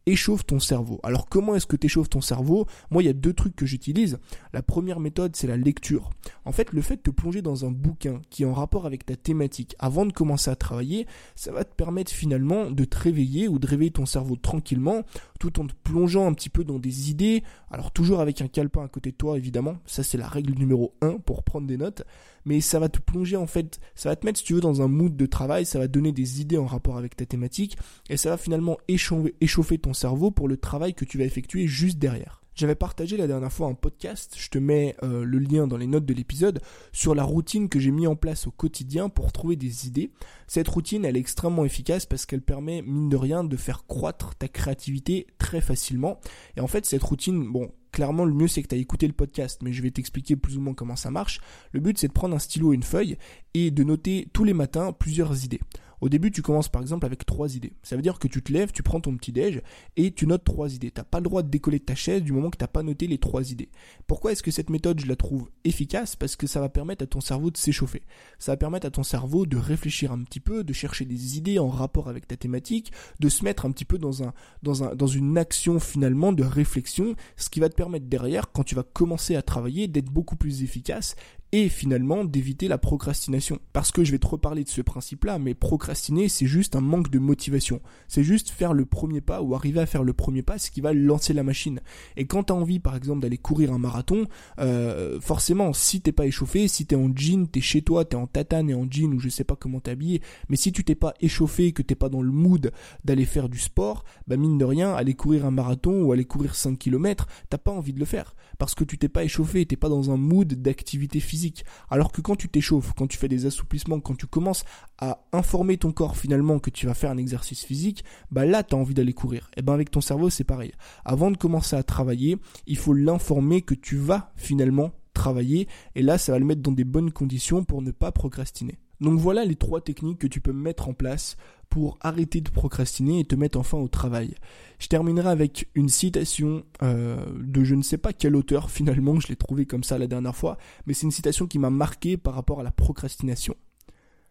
échauffe 0.06 0.44
ton 0.44 0.60
cerveau. 0.60 1.00
Alors 1.02 1.28
comment 1.28 1.54
est-ce 1.54 1.66
que 1.66 1.76
tu 1.76 1.86
échauffes 1.86 2.10
ton 2.10 2.20
cerveau? 2.20 2.66
Moi, 2.90 3.02
il 3.02 3.06
y 3.06 3.10
a 3.10 3.14
deux 3.14 3.32
trucs 3.32 3.56
que 3.56 3.66
j'utilise. 3.66 4.18
La 4.52 4.62
première 4.62 5.00
méthode, 5.00 5.36
c'est 5.36 5.46
la 5.46 5.56
lecture. 5.56 6.10
En 6.44 6.52
fait, 6.52 6.72
le 6.72 6.82
fait 6.82 6.96
de 6.96 7.02
te 7.02 7.10
plonger 7.10 7.42
dans 7.42 7.64
un 7.64 7.70
bouquin 7.70 8.20
qui 8.30 8.42
est 8.42 8.46
en 8.46 8.52
rapport 8.52 8.86
avec 8.86 9.06
ta 9.06 9.16
thématique 9.16 9.74
avant 9.78 10.06
de 10.06 10.12
commencer 10.12 10.50
à 10.50 10.56
travailler, 10.56 11.06
ça 11.34 11.52
va 11.52 11.64
te 11.64 11.74
permettre 11.74 12.12
finalement 12.12 12.70
de 12.70 12.84
te 12.84 12.98
réveiller 12.98 13.48
ou 13.48 13.58
de 13.58 13.66
réveiller 13.66 13.92
ton 13.92 14.06
cerveau 14.06 14.36
tranquillement 14.36 15.02
tout 15.40 15.60
en 15.60 15.66
te 15.66 15.74
plongeant 15.82 16.26
un 16.26 16.32
petit 16.32 16.50
peu 16.50 16.64
dans 16.64 16.78
des 16.78 17.10
idées. 17.10 17.42
Alors 17.70 17.90
toujours 17.90 18.20
avec 18.20 18.40
un 18.40 18.48
calepin 18.48 18.84
à 18.84 18.88
côté 18.88 19.10
de 19.10 19.16
toi, 19.16 19.36
évidemment. 19.36 19.76
Ça, 19.86 20.02
c'est 20.02 20.18
la 20.18 20.28
règle 20.28 20.54
numéro 20.54 20.94
1 21.00 21.18
pour 21.18 21.42
prendre 21.42 21.66
des 21.66 21.76
notes. 21.76 22.02
Mais 22.44 22.60
ça 22.60 22.78
va 22.78 22.88
te 22.88 22.98
plonger 22.98 23.36
en 23.36 23.46
fait, 23.46 23.80
ça 23.94 24.08
va 24.08 24.16
te 24.16 24.26
mettre 24.26 24.38
si 24.38 24.44
tu 24.44 24.54
veux 24.54 24.60
dans 24.60 24.82
un 24.82 24.88
mood 24.88 25.16
de 25.16 25.26
travail, 25.26 25.66
ça 25.66 25.78
va 25.78 25.88
donner 25.88 26.12
des 26.12 26.40
idées 26.40 26.58
en 26.58 26.66
rapport 26.66 26.96
avec 26.96 27.16
ta 27.16 27.26
thématique 27.26 27.76
et 28.08 28.16
ça 28.16 28.30
va 28.30 28.36
finalement 28.36 28.78
échauffer 28.88 29.78
ton 29.78 29.94
cerveau 29.94 30.30
pour 30.30 30.48
le 30.48 30.56
travail 30.56 30.94
que 30.94 31.04
tu 31.04 31.18
vas 31.18 31.24
effectuer 31.24 31.66
juste 31.66 31.98
derrière. 31.98 32.44
J'avais 32.54 32.76
partagé 32.76 33.16
la 33.16 33.26
dernière 33.26 33.52
fois 33.52 33.66
un 33.66 33.74
podcast, 33.74 34.36
je 34.38 34.48
te 34.48 34.58
mets 34.58 34.94
euh, 35.02 35.24
le 35.24 35.38
lien 35.40 35.66
dans 35.66 35.76
les 35.76 35.88
notes 35.88 36.06
de 36.06 36.14
l'épisode, 36.14 36.60
sur 36.92 37.16
la 37.16 37.24
routine 37.24 37.68
que 37.68 37.80
j'ai 37.80 37.90
mis 37.90 38.06
en 38.06 38.14
place 38.14 38.46
au 38.46 38.52
quotidien 38.52 39.08
pour 39.08 39.32
trouver 39.32 39.56
des 39.56 39.88
idées. 39.88 40.12
Cette 40.46 40.68
routine, 40.68 41.04
elle 41.04 41.16
est 41.16 41.20
extrêmement 41.20 41.64
efficace 41.64 42.06
parce 42.06 42.26
qu'elle 42.26 42.42
permet, 42.42 42.82
mine 42.82 43.08
de 43.08 43.16
rien, 43.16 43.42
de 43.42 43.56
faire 43.56 43.86
croître 43.86 44.36
ta 44.36 44.46
créativité 44.46 45.26
très 45.38 45.60
facilement. 45.60 46.20
Et 46.56 46.60
en 46.60 46.68
fait, 46.68 46.86
cette 46.86 47.02
routine, 47.02 47.50
bon, 47.50 47.72
clairement, 47.94 48.24
le 48.24 48.34
mieux 48.34 48.48
c'est 48.48 48.62
que 48.62 48.68
tu 48.68 48.74
as 48.74 48.78
écouté 48.78 49.06
le 49.06 49.12
podcast, 49.12 49.60
mais 49.62 49.72
je 49.72 49.80
vais 49.80 49.90
t'expliquer 49.90 50.36
plus 50.36 50.58
ou 50.58 50.60
moins 50.60 50.74
comment 50.74 50.96
ça 50.96 51.10
marche. 51.10 51.40
Le 51.72 51.80
but, 51.80 51.96
c'est 51.96 52.08
de 52.08 52.12
prendre 52.12 52.34
un 52.34 52.40
stylo 52.40 52.72
et 52.72 52.74
une 52.74 52.82
feuille 52.82 53.16
et 53.54 53.70
de 53.70 53.84
noter 53.84 54.28
tous 54.32 54.44
les 54.44 54.52
matins 54.52 54.92
plusieurs 54.92 55.44
idées. 55.44 55.60
Au 56.00 56.08
début, 56.08 56.30
tu 56.30 56.42
commences 56.42 56.68
par 56.68 56.82
exemple 56.82 57.06
avec 57.06 57.24
trois 57.26 57.56
idées. 57.56 57.72
Ça 57.82 57.96
veut 57.96 58.02
dire 58.02 58.18
que 58.18 58.28
tu 58.28 58.42
te 58.42 58.52
lèves, 58.52 58.72
tu 58.72 58.82
prends 58.82 59.00
ton 59.00 59.16
petit 59.16 59.32
déj 59.32 59.62
et 59.96 60.12
tu 60.12 60.26
notes 60.26 60.44
trois 60.44 60.74
idées. 60.74 60.90
T'as 60.90 61.04
pas 61.04 61.18
le 61.18 61.24
droit 61.24 61.42
de 61.42 61.48
décoller 61.48 61.78
de 61.78 61.84
ta 61.84 61.94
chaise 61.94 62.22
du 62.22 62.32
moment 62.32 62.50
que 62.50 62.56
t'as 62.56 62.66
pas 62.66 62.82
noté 62.82 63.06
les 63.06 63.18
trois 63.18 63.50
idées. 63.50 63.70
Pourquoi 64.06 64.32
est-ce 64.32 64.42
que 64.42 64.50
cette 64.50 64.70
méthode 64.70 65.00
je 65.00 65.06
la 65.06 65.16
trouve 65.16 65.50
efficace? 65.64 66.16
Parce 66.16 66.36
que 66.36 66.46
ça 66.46 66.60
va 66.60 66.68
permettre 66.68 67.04
à 67.04 67.06
ton 67.06 67.20
cerveau 67.20 67.50
de 67.50 67.56
s'échauffer. 67.56 68.02
Ça 68.38 68.52
va 68.52 68.56
permettre 68.56 68.86
à 68.86 68.90
ton 68.90 69.02
cerveau 69.02 69.46
de 69.46 69.56
réfléchir 69.56 70.12
un 70.12 70.22
petit 70.22 70.40
peu, 70.40 70.64
de 70.64 70.72
chercher 70.72 71.04
des 71.04 71.38
idées 71.38 71.58
en 71.58 71.68
rapport 71.68 72.08
avec 72.08 72.26
ta 72.26 72.36
thématique, 72.36 72.92
de 73.20 73.28
se 73.28 73.44
mettre 73.44 73.66
un 73.66 73.70
petit 73.70 73.84
peu 73.84 73.98
dans 73.98 75.06
une 75.06 75.38
action 75.38 75.80
finalement 75.80 76.32
de 76.32 76.42
réflexion, 76.42 77.14
ce 77.36 77.48
qui 77.48 77.60
va 77.60 77.68
te 77.68 77.74
permettre 77.74 78.06
derrière 78.06 78.52
quand 78.52 78.64
tu 78.64 78.74
vas 78.74 78.82
commencer 78.82 79.36
à 79.36 79.42
travailler 79.42 79.88
d'être 79.88 80.10
beaucoup 80.10 80.36
plus 80.36 80.62
efficace 80.62 81.16
et 81.54 81.68
finalement 81.68 82.24
d'éviter 82.24 82.66
la 82.66 82.78
procrastination. 82.78 83.60
Parce 83.72 83.92
que 83.92 84.02
je 84.02 84.10
vais 84.10 84.18
te 84.18 84.26
reparler 84.26 84.64
de 84.64 84.68
ce 84.68 84.80
principe-là, 84.80 85.38
mais 85.38 85.54
procrastiner, 85.54 86.28
c'est 86.28 86.46
juste 86.46 86.74
un 86.74 86.80
manque 86.80 87.10
de 87.10 87.20
motivation. 87.20 87.80
C'est 88.08 88.24
juste 88.24 88.50
faire 88.50 88.72
le 88.72 88.84
premier 88.84 89.20
pas 89.20 89.40
ou 89.40 89.54
arriver 89.54 89.78
à 89.78 89.86
faire 89.86 90.02
le 90.02 90.12
premier 90.12 90.42
pas, 90.42 90.58
ce 90.58 90.72
qui 90.72 90.80
va 90.80 90.92
lancer 90.92 91.32
la 91.32 91.44
machine. 91.44 91.80
Et 92.16 92.26
quand 92.26 92.42
tu 92.42 92.52
as 92.52 92.56
envie, 92.56 92.80
par 92.80 92.96
exemple, 92.96 93.20
d'aller 93.20 93.38
courir 93.38 93.72
un 93.72 93.78
marathon, 93.78 94.26
euh, 94.58 95.20
forcément, 95.20 95.72
si 95.72 96.00
t'es 96.00 96.10
pas 96.10 96.26
échauffé, 96.26 96.66
si 96.66 96.86
t'es 96.86 96.96
en 96.96 97.14
jean, 97.14 97.46
t'es 97.46 97.60
chez 97.60 97.82
toi, 97.82 98.04
t'es 98.04 98.16
en 98.16 98.26
tatane 98.26 98.68
et 98.68 98.74
en 98.74 98.90
jean 98.90 99.14
ou 99.14 99.20
je 99.20 99.28
sais 99.28 99.44
pas 99.44 99.54
comment 99.54 99.78
t'habiller, 99.78 100.22
mais 100.48 100.56
si 100.56 100.72
tu 100.72 100.82
t'es 100.82 100.96
pas 100.96 101.14
échauffé, 101.20 101.70
que 101.70 101.82
t'es 101.82 101.94
pas 101.94 102.08
dans 102.08 102.22
le 102.22 102.32
mood 102.32 102.72
d'aller 103.04 103.26
faire 103.26 103.48
du 103.48 103.60
sport, 103.60 104.04
bah 104.26 104.36
mine 104.36 104.58
de 104.58 104.64
rien, 104.64 104.92
aller 104.92 105.14
courir 105.14 105.46
un 105.46 105.52
marathon 105.52 106.02
ou 106.02 106.10
aller 106.10 106.24
courir 106.24 106.56
5 106.56 106.76
km, 106.76 107.28
t'as 107.48 107.58
pas 107.58 107.70
envie 107.70 107.92
de 107.92 108.00
le 108.00 108.06
faire. 108.06 108.34
Parce 108.58 108.74
que 108.74 108.82
tu 108.82 108.98
t'es 108.98 109.08
pas 109.08 109.22
échauffé, 109.22 109.64
t'es 109.66 109.76
pas 109.76 109.88
dans 109.88 110.10
un 110.10 110.16
mood 110.16 110.52
d'activité 110.52 111.20
physique 111.20 111.43
alors 111.90 112.12
que 112.12 112.20
quand 112.20 112.36
tu 112.36 112.48
t'échauffes, 112.48 112.92
quand 112.96 113.06
tu 113.06 113.18
fais 113.18 113.28
des 113.28 113.46
assouplissements, 113.46 114.00
quand 114.00 114.16
tu 114.16 114.26
commences 114.26 114.64
à 114.98 115.24
informer 115.32 115.76
ton 115.76 115.92
corps 115.92 116.16
finalement 116.16 116.58
que 116.58 116.70
tu 116.70 116.86
vas 116.86 116.94
faire 116.94 117.10
un 117.10 117.16
exercice 117.16 117.64
physique, 117.64 118.04
bah 118.30 118.46
là 118.46 118.62
tu 118.62 118.74
as 118.74 118.78
envie 118.78 118.94
d'aller 118.94 119.12
courir. 119.12 119.50
Et 119.56 119.62
ben 119.62 119.74
avec 119.74 119.90
ton 119.90 120.00
cerveau 120.00 120.30
c'est 120.30 120.44
pareil. 120.44 120.72
Avant 121.04 121.30
de 121.30 121.36
commencer 121.36 121.76
à 121.76 121.82
travailler, 121.82 122.38
il 122.66 122.76
faut 122.76 122.92
l'informer 122.92 123.62
que 123.62 123.74
tu 123.74 123.96
vas 123.96 124.32
finalement 124.36 124.92
travailler 125.12 125.68
et 125.94 126.02
là 126.02 126.18
ça 126.18 126.32
va 126.32 126.38
le 126.38 126.44
mettre 126.44 126.62
dans 126.62 126.72
des 126.72 126.84
bonnes 126.84 127.12
conditions 127.12 127.64
pour 127.64 127.82
ne 127.82 127.90
pas 127.90 128.12
procrastiner. 128.12 128.78
Donc 129.00 129.18
voilà 129.18 129.44
les 129.44 129.56
trois 129.56 129.80
techniques 129.80 130.18
que 130.18 130.26
tu 130.26 130.40
peux 130.40 130.52
mettre 130.52 130.88
en 130.88 130.94
place 130.94 131.36
pour 131.74 131.98
arrêter 132.02 132.40
de 132.40 132.50
procrastiner 132.50 133.18
et 133.18 133.24
te 133.24 133.34
mettre 133.34 133.58
enfin 133.58 133.78
au 133.78 133.88
travail. 133.88 134.36
Je 134.78 134.86
terminerai 134.86 135.28
avec 135.28 135.68
une 135.74 135.88
citation 135.88 136.62
euh, 136.84 137.16
de 137.42 137.64
je 137.64 137.74
ne 137.74 137.82
sais 137.82 137.98
pas 137.98 138.12
quel 138.12 138.36
auteur 138.36 138.70
finalement, 138.70 139.18
je 139.18 139.26
l'ai 139.26 139.34
trouvé 139.34 139.66
comme 139.66 139.82
ça 139.82 139.98
la 139.98 140.06
dernière 140.06 140.36
fois, 140.36 140.56
mais 140.86 140.94
c'est 140.94 141.06
une 141.06 141.10
citation 141.10 141.48
qui 141.48 141.58
m'a 141.58 141.70
marqué 141.70 142.16
par 142.16 142.34
rapport 142.34 142.60
à 142.60 142.62
la 142.62 142.70
procrastination. 142.70 143.56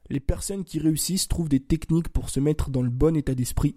Les 0.09 0.21
personnes 0.21 0.63
qui 0.63 0.79
réussissent 0.79 1.27
trouvent 1.27 1.49
des 1.49 1.59
techniques 1.59 2.07
pour 2.07 2.29
se 2.29 2.39
mettre 2.39 2.69
dans 2.69 2.81
le 2.81 2.89
bon 2.89 3.17
état 3.17 3.35
d'esprit 3.35 3.75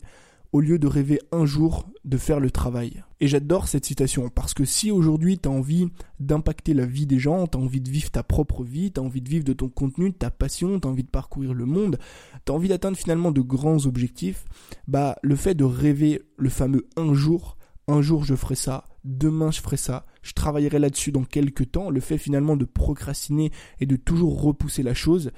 au 0.52 0.60
lieu 0.60 0.78
de 0.78 0.86
rêver 0.86 1.20
un 1.32 1.44
jour 1.44 1.88
de 2.04 2.16
faire 2.16 2.40
le 2.40 2.50
travail. 2.50 3.02
Et 3.20 3.28
j'adore 3.28 3.68
cette 3.68 3.84
citation 3.84 4.28
parce 4.28 4.54
que 4.54 4.64
si 4.64 4.90
aujourd'hui 4.90 5.38
tu 5.38 5.48
as 5.48 5.52
envie 5.52 5.88
d'impacter 6.20 6.74
la 6.74 6.86
vie 6.86 7.06
des 7.06 7.18
gens, 7.18 7.46
tu 7.46 7.58
as 7.58 7.60
envie 7.60 7.80
de 7.80 7.90
vivre 7.90 8.10
ta 8.10 8.22
propre 8.22 8.62
vie, 8.62 8.92
tu 8.92 9.00
as 9.00 9.02
envie 9.02 9.20
de 9.20 9.28
vivre 9.28 9.44
de 9.44 9.52
ton 9.52 9.68
contenu, 9.68 10.10
de 10.10 10.14
ta 10.14 10.30
passion, 10.30 10.78
tu 10.78 10.86
as 10.86 10.90
envie 10.90 11.02
de 11.02 11.08
parcourir 11.08 11.54
le 11.54 11.66
monde, 11.66 11.98
tu 12.44 12.52
as 12.52 12.54
envie 12.54 12.68
d'atteindre 12.68 12.96
finalement 12.96 13.32
de 13.32 13.40
grands 13.40 13.86
objectifs, 13.86 14.44
bah 14.86 15.16
le 15.22 15.36
fait 15.36 15.54
de 15.54 15.64
rêver 15.64 16.22
le 16.36 16.48
fameux 16.48 16.86
un 16.96 17.14
jour, 17.14 17.56
un 17.88 18.02
jour 18.02 18.24
je 18.24 18.34
ferai 18.34 18.54
ça, 18.54 18.84
demain 19.04 19.50
je 19.50 19.60
ferai 19.60 19.76
ça, 19.76 20.06
je 20.22 20.32
travaillerai 20.32 20.78
là-dessus 20.78 21.12
dans 21.12 21.24
quelques 21.24 21.70
temps, 21.72 21.90
le 21.90 22.00
fait 22.00 22.18
finalement 22.18 22.56
de 22.56 22.64
procrastiner 22.64 23.50
et 23.80 23.86
de 23.86 23.96
toujours 23.96 24.42
repousser 24.42 24.82
la 24.82 24.94
chose, 24.94 25.30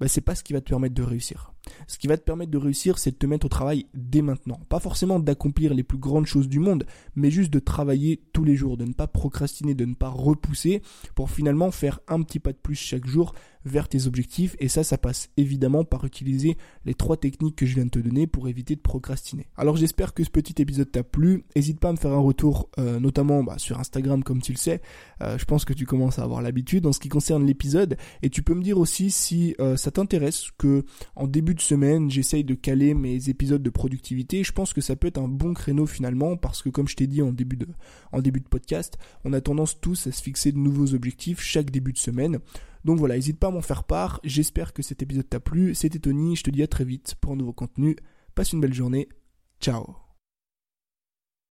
bah 0.00 0.08
c'est 0.08 0.20
pas 0.20 0.34
ce 0.34 0.44
qui 0.44 0.52
va 0.52 0.60
te 0.60 0.68
permettre 0.68 0.94
de 0.94 1.02
réussir. 1.02 1.52
Ce 1.86 1.98
qui 1.98 2.06
va 2.06 2.16
te 2.16 2.22
permettre 2.22 2.50
de 2.50 2.58
réussir, 2.58 2.98
c'est 2.98 3.12
de 3.12 3.16
te 3.16 3.26
mettre 3.26 3.46
au 3.46 3.48
travail 3.48 3.86
dès 3.94 4.22
maintenant. 4.22 4.60
Pas 4.68 4.80
forcément 4.80 5.18
d'accomplir 5.18 5.74
les 5.74 5.82
plus 5.82 5.98
grandes 5.98 6.26
choses 6.26 6.48
du 6.48 6.58
monde, 6.58 6.84
mais 7.14 7.30
juste 7.30 7.52
de 7.52 7.58
travailler 7.58 8.20
tous 8.32 8.44
les 8.44 8.56
jours, 8.56 8.76
de 8.76 8.84
ne 8.84 8.92
pas 8.92 9.06
procrastiner, 9.06 9.74
de 9.74 9.84
ne 9.84 9.94
pas 9.94 10.08
repousser 10.08 10.82
pour 11.14 11.30
finalement 11.30 11.70
faire 11.70 12.00
un 12.08 12.22
petit 12.22 12.38
pas 12.38 12.52
de 12.52 12.58
plus 12.58 12.74
chaque 12.74 13.06
jour 13.06 13.34
vers 13.64 13.88
tes 13.88 14.06
objectifs. 14.06 14.56
Et 14.58 14.68
ça, 14.68 14.82
ça 14.82 14.98
passe 14.98 15.30
évidemment 15.36 15.84
par 15.84 16.04
utiliser 16.04 16.56
les 16.84 16.94
trois 16.94 17.16
techniques 17.16 17.56
que 17.56 17.66
je 17.66 17.74
viens 17.74 17.84
de 17.84 17.90
te 17.90 17.98
donner 17.98 18.26
pour 18.26 18.48
éviter 18.48 18.74
de 18.76 18.80
procrastiner. 18.80 19.46
Alors 19.56 19.76
j'espère 19.76 20.14
que 20.14 20.24
ce 20.24 20.30
petit 20.30 20.60
épisode 20.60 20.90
t'a 20.90 21.02
plu. 21.02 21.44
N'hésite 21.54 21.80
pas 21.80 21.90
à 21.90 21.92
me 21.92 21.96
faire 21.96 22.12
un 22.12 22.20
retour, 22.20 22.68
euh, 22.78 22.98
notamment 22.98 23.42
bah, 23.42 23.58
sur 23.58 23.78
Instagram 23.78 24.22
comme 24.22 24.42
tu 24.42 24.52
le 24.52 24.58
sais. 24.58 24.80
Euh, 25.22 25.38
je 25.38 25.44
pense 25.44 25.64
que 25.64 25.72
tu 25.72 25.86
commences 25.86 26.18
à 26.18 26.22
avoir 26.22 26.42
l'habitude 26.42 26.86
en 26.86 26.92
ce 26.92 27.00
qui 27.00 27.08
concerne 27.08 27.46
l'épisode. 27.46 27.96
Et 28.22 28.30
tu 28.30 28.42
peux 28.42 28.54
me 28.54 28.62
dire 28.62 28.78
aussi 28.78 29.10
si 29.10 29.54
euh, 29.60 29.76
ça 29.76 29.90
t'intéresse 29.90 30.48
que 30.56 30.84
en 31.16 31.26
début 31.26 31.54
semaine, 31.60 32.10
j'essaye 32.10 32.44
de 32.44 32.54
caler 32.54 32.94
mes 32.94 33.28
épisodes 33.28 33.62
de 33.62 33.70
productivité. 33.70 34.44
Je 34.44 34.52
pense 34.52 34.72
que 34.72 34.80
ça 34.80 34.96
peut 34.96 35.08
être 35.08 35.18
un 35.18 35.28
bon 35.28 35.54
créneau 35.54 35.86
finalement 35.86 36.36
parce 36.36 36.62
que 36.62 36.68
comme 36.68 36.88
je 36.88 36.96
t'ai 36.96 37.06
dit 37.06 37.22
en 37.22 37.32
début 37.32 37.56
de, 37.56 37.66
en 38.12 38.20
début 38.20 38.40
de 38.40 38.48
podcast, 38.48 38.98
on 39.24 39.32
a 39.32 39.40
tendance 39.40 39.80
tous 39.80 40.06
à 40.06 40.12
se 40.12 40.22
fixer 40.22 40.52
de 40.52 40.58
nouveaux 40.58 40.94
objectifs 40.94 41.40
chaque 41.40 41.70
début 41.70 41.92
de 41.92 41.98
semaine. 41.98 42.38
Donc 42.84 42.98
voilà, 42.98 43.16
n'hésite 43.16 43.38
pas 43.38 43.48
à 43.48 43.50
m'en 43.50 43.62
faire 43.62 43.84
part. 43.84 44.20
J'espère 44.24 44.72
que 44.72 44.82
cet 44.82 45.02
épisode 45.02 45.28
t'a 45.28 45.40
plu. 45.40 45.74
C'était 45.74 45.98
Tony, 45.98 46.36
je 46.36 46.44
te 46.44 46.50
dis 46.50 46.62
à 46.62 46.66
très 46.66 46.84
vite 46.84 47.14
pour 47.20 47.32
un 47.32 47.36
nouveau 47.36 47.52
contenu. 47.52 47.96
Passe 48.34 48.52
une 48.52 48.60
belle 48.60 48.74
journée. 48.74 49.08
Ciao 49.60 50.07